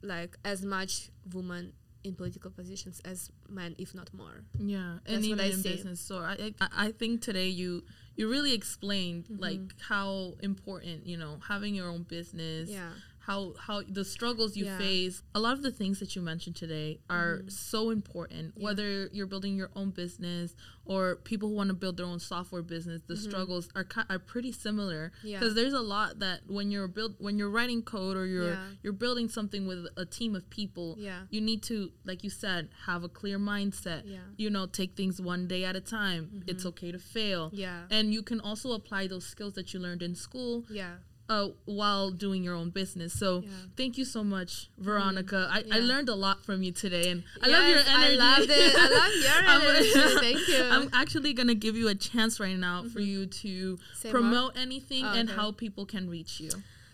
like 0.01 0.37
as 0.43 0.65
much 0.65 1.09
woman 1.33 1.73
in 2.03 2.13
political 2.15 2.51
positions 2.51 3.01
as 3.05 3.31
men, 3.49 3.75
if 3.77 3.95
not 3.95 4.13
more. 4.13 4.43
Yeah, 4.59 4.97
and 5.05 5.15
That's 5.17 5.25
even 5.25 5.39
I 5.39 5.51
in 5.51 5.57
see. 5.63 5.69
business. 5.69 5.99
So 6.01 6.17
I, 6.17 6.53
I 6.59 6.67
I 6.87 6.91
think 6.91 7.21
today 7.21 7.47
you 7.47 7.83
you 8.15 8.29
really 8.29 8.53
explained 8.53 9.25
Mm-hmm. 9.25 9.41
like 9.41 9.59
how 9.89 10.33
important 10.41 11.05
you 11.07 11.17
know 11.17 11.39
having 11.47 11.73
your 11.75 11.89
own 11.89 12.03
business. 12.03 12.69
Yeah. 12.69 12.89
How 13.27 13.53
how 13.57 13.83
the 13.87 14.03
struggles 14.03 14.57
you 14.57 14.65
Yeah. 14.65 14.77
face. 14.77 15.23
A 15.33 15.39
lot 15.39 15.53
of 15.53 15.63
the 15.63 15.71
things 15.71 15.99
that 16.01 16.13
you 16.15 16.21
mentioned 16.21 16.57
today 16.57 16.99
are 17.09 17.43
so 17.47 17.89
important. 17.89 18.49
Mm-hmm. 18.49 18.59
Yeah. 18.59 18.65
Whether 18.65 18.89
you're 19.13 19.27
building 19.33 19.55
your 19.55 19.71
own 19.77 19.91
business 19.91 20.55
or 20.85 21.15
people 21.15 21.47
who 21.47 21.55
want 21.55 21.69
to 21.69 21.73
build 21.73 21.95
their 21.95 22.05
own 22.05 22.19
software 22.19 22.61
business, 22.61 23.01
the 23.07 23.15
struggles 23.15 23.69
are 23.75 23.87
are 24.09 24.19
pretty 24.19 24.51
similar. 24.51 25.01
Mm-hmm. 25.19 25.27
Yeah. 25.27 25.39
Because 25.39 25.55
there's 25.55 25.71
a 25.71 25.79
lot 25.95 26.19
that 26.19 26.41
when 26.47 26.69
you're 26.69 26.89
build 26.89 27.15
when 27.19 27.37
you're 27.37 27.49
writing 27.57 27.81
code 27.81 28.17
or 28.17 28.25
you're 28.25 28.57
you're 28.83 28.99
building 29.05 29.29
something 29.29 29.65
with 29.65 29.87
a 29.95 30.05
team 30.05 30.35
of 30.35 30.49
people. 30.49 30.95
Yeah. 30.99 31.21
You 31.29 31.39
need 31.39 31.63
to, 31.71 31.91
like 32.03 32.25
you 32.25 32.29
said, 32.29 32.61
have 32.87 33.03
a 33.05 33.09
clear 33.19 33.39
mindset 33.39 34.01
Yeah. 34.05 34.17
Mm-hmm. 34.17 34.33
you 34.43 34.49
know 34.49 34.65
take 34.79 34.91
things 35.01 35.21
one 35.21 35.47
day 35.47 35.63
at 35.69 35.75
a 35.77 35.81
time 35.99 36.43
it's 36.51 36.65
okay 36.71 36.91
to 36.91 36.99
fail 36.99 37.51
Yeah. 37.53 37.83
and 37.95 38.13
you 38.15 38.21
can 38.29 38.39
also 38.41 38.67
apply 38.73 39.07
those 39.07 39.25
skills 39.25 39.53
that 39.57 39.67
you 39.73 39.79
learned 39.79 40.01
in 40.07 40.13
school 40.15 40.65
Yeah. 40.69 40.95
Uh, 41.29 41.47
while 41.65 42.11
doing 42.11 42.43
your 42.43 42.53
own 42.53 42.69
business 42.69 43.13
so 43.17 43.29
Yeah. 43.39 43.47
Mm-hmm. 43.49 43.67
thank 43.77 43.97
you 43.97 44.03
so 44.03 44.21
much 44.25 44.51
Veronika 44.77 45.47
I, 45.49 45.59
I 45.59 45.77
Yeah. 45.79 45.85
learned 45.91 46.09
a 46.09 46.15
lot 46.15 46.43
from 46.45 46.61
you 46.63 46.73
today 46.73 47.05
and 47.11 47.23
i 47.41 47.47
love 47.47 47.65
your 47.69 47.79
energy 47.79 48.19
I 48.19 48.23
loved 48.27 48.49
it. 48.51 48.73
I 48.85 48.87
love 48.99 49.13
your 49.27 49.41
energy. 49.55 50.15
Thank 50.27 50.47
you. 50.53 50.61
i'm 50.75 50.89
actually 50.91 51.31
gonna 51.33 51.55
give 51.55 51.75
you 51.77 51.87
a 51.87 51.95
chance 51.95 52.33
right 52.41 52.59
now 52.69 52.83
for 52.93 52.99
you 52.99 53.25
to 53.41 53.79
Say 53.95 54.11
more? 54.11 54.19
promote 54.19 54.51
anything 54.57 55.05
Oh, 55.05 55.13
and 55.19 55.29
how 55.29 55.47
people 55.53 55.85
can 55.85 56.09
reach 56.09 56.33
you 56.43 56.51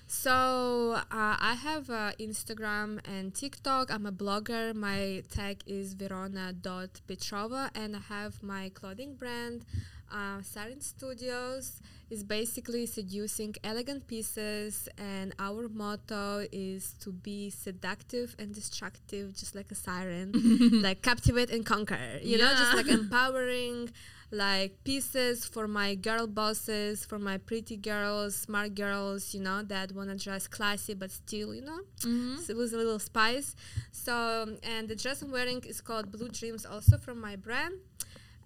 So 0.07 0.93
uh, 1.21 1.35
I 1.51 1.53
have 1.67 1.85
uh, 1.89 2.13
Instagram 2.27 2.89
and 3.15 3.25
TikTok. 3.41 3.85
I'm 3.95 4.07
a 4.07 4.11
blogger. 4.23 4.73
My 4.73 5.21
tag 5.29 5.57
is 5.67 5.93
verona.petrova, 5.93 7.69
and 7.75 7.95
I 7.95 7.99
have 8.15 8.41
my 8.41 8.69
clothing 8.73 9.13
brand, 9.21 9.65
uh, 10.11 10.41
Siren 10.41 10.81
Studios. 10.81 11.81
is 12.09 12.23
basically 12.23 12.85
seducing 12.87 13.53
elegant 13.63 14.07
pieces, 14.07 14.89
and 14.97 15.27
our 15.37 15.69
motto 15.69 16.43
is 16.51 16.93
to 17.03 17.11
be 17.11 17.51
seductive 17.51 18.35
and 18.39 18.49
destructive, 18.59 19.25
just 19.41 19.53
like 19.53 19.69
a 19.71 19.75
siren, 19.75 20.31
like 20.87 21.03
captivate 21.03 21.51
and 21.51 21.63
conquer. 21.73 22.17
You 22.23 22.37
know, 22.39 22.49
just 22.61 22.73
like 22.79 22.87
empowering 23.01 23.91
like 24.31 24.71
pieces 24.83 25.45
for 25.45 25.67
my 25.67 25.93
girl 25.95 26.25
bosses, 26.25 27.05
for 27.05 27.19
my 27.19 27.37
pretty 27.37 27.77
girls, 27.77 28.35
smart 28.35 28.73
girls, 28.75 29.33
you 29.35 29.41
know, 29.41 29.61
that 29.63 29.91
want 29.91 30.09
to 30.09 30.15
dress 30.15 30.47
classy 30.47 30.93
but 30.95 31.11
still, 31.11 31.53
you 31.53 31.61
know, 31.69 31.79
Mm-hmm. 32.01 32.35
s- 32.41 32.47
with 32.59 32.73
a 32.73 32.77
little 32.77 32.99
spice. 32.99 33.55
So, 33.91 34.13
and 34.63 34.87
the 34.89 34.95
dress 34.95 35.21
I'm 35.21 35.31
wearing 35.31 35.61
is 35.67 35.79
called 35.81 36.11
Blue 36.11 36.29
Dreams, 36.29 36.65
also 36.65 36.97
from 36.97 37.19
my 37.21 37.35
brand. 37.35 37.75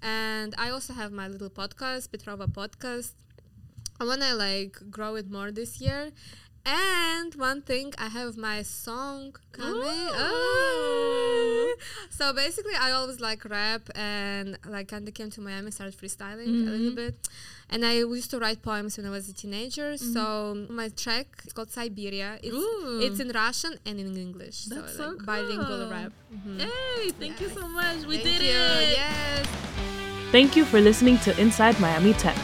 And 0.04 0.54
I 0.58 0.70
also 0.70 0.94
have 0.94 1.12
my 1.12 1.28
little 1.28 1.50
podcast, 1.50 2.10
Petrova 2.10 2.48
Podcast. 2.48 3.14
I 4.00 4.06
want 4.06 4.22
to 4.22 4.36
like 4.36 4.78
grow 4.92 5.16
it 5.16 5.32
more 5.32 5.52
this 5.52 5.80
year. 5.80 6.12
And 6.66 7.36
one 7.36 7.62
thing, 7.62 7.94
I 7.98 8.08
have 8.08 8.38
my 8.38 8.62
song 8.64 9.36
coming. 9.52 9.82
Oh. 9.84 11.76
So 12.10 12.32
basically, 12.32 12.74
I 12.80 12.92
always 12.92 13.20
like 13.20 13.44
rap 13.46 13.82
and 13.96 14.58
like 14.66 14.88
kind 14.88 15.06
of 15.08 15.14
came 15.14 15.30
to 15.32 15.42
Miami, 15.42 15.72
started 15.72 15.98
freestyling 15.98 16.48
a 16.48 16.72
little 16.72 16.92
Mhm. 16.92 16.96
bit. 16.96 17.16
And 17.70 17.84
I 17.86 17.94
used 17.98 18.30
to 18.32 18.40
write 18.40 18.62
poems 18.62 18.96
when 18.98 19.06
I 19.06 19.10
was 19.10 19.28
a 19.28 19.34
teenager. 19.34 19.98
So 19.98 20.66
my 20.70 20.88
track 20.90 21.28
is 21.46 21.52
called 21.52 21.72
Siberia. 21.72 22.40
It's, 22.42 22.56
Ooh. 22.56 23.00
it's 23.02 23.20
in 23.20 23.30
Russian 23.32 23.78
and 23.86 24.00
in 24.00 24.16
English. 24.16 24.66
That's 24.66 24.92
so, 24.96 24.98
so 24.98 25.10
like 25.10 25.26
bilingual 25.26 25.66
cool. 25.66 25.90
rap. 25.90 26.14
Mhm. 26.34 26.60
Hey, 26.62 27.10
thank 27.20 27.42
you 27.42 27.50
so 27.50 27.68
much. 27.68 28.06
We 28.06 28.18
Thank 28.20 28.40
did 28.40 28.42
you. 28.42 28.62
it. 28.84 28.90
Yes. 29.04 29.48
Thank 30.32 30.56
you 30.56 30.64
for 30.66 30.80
listening 30.80 31.18
to 31.26 31.38
Inside 31.40 31.78
Miami 31.80 32.14
Tech. 32.14 32.38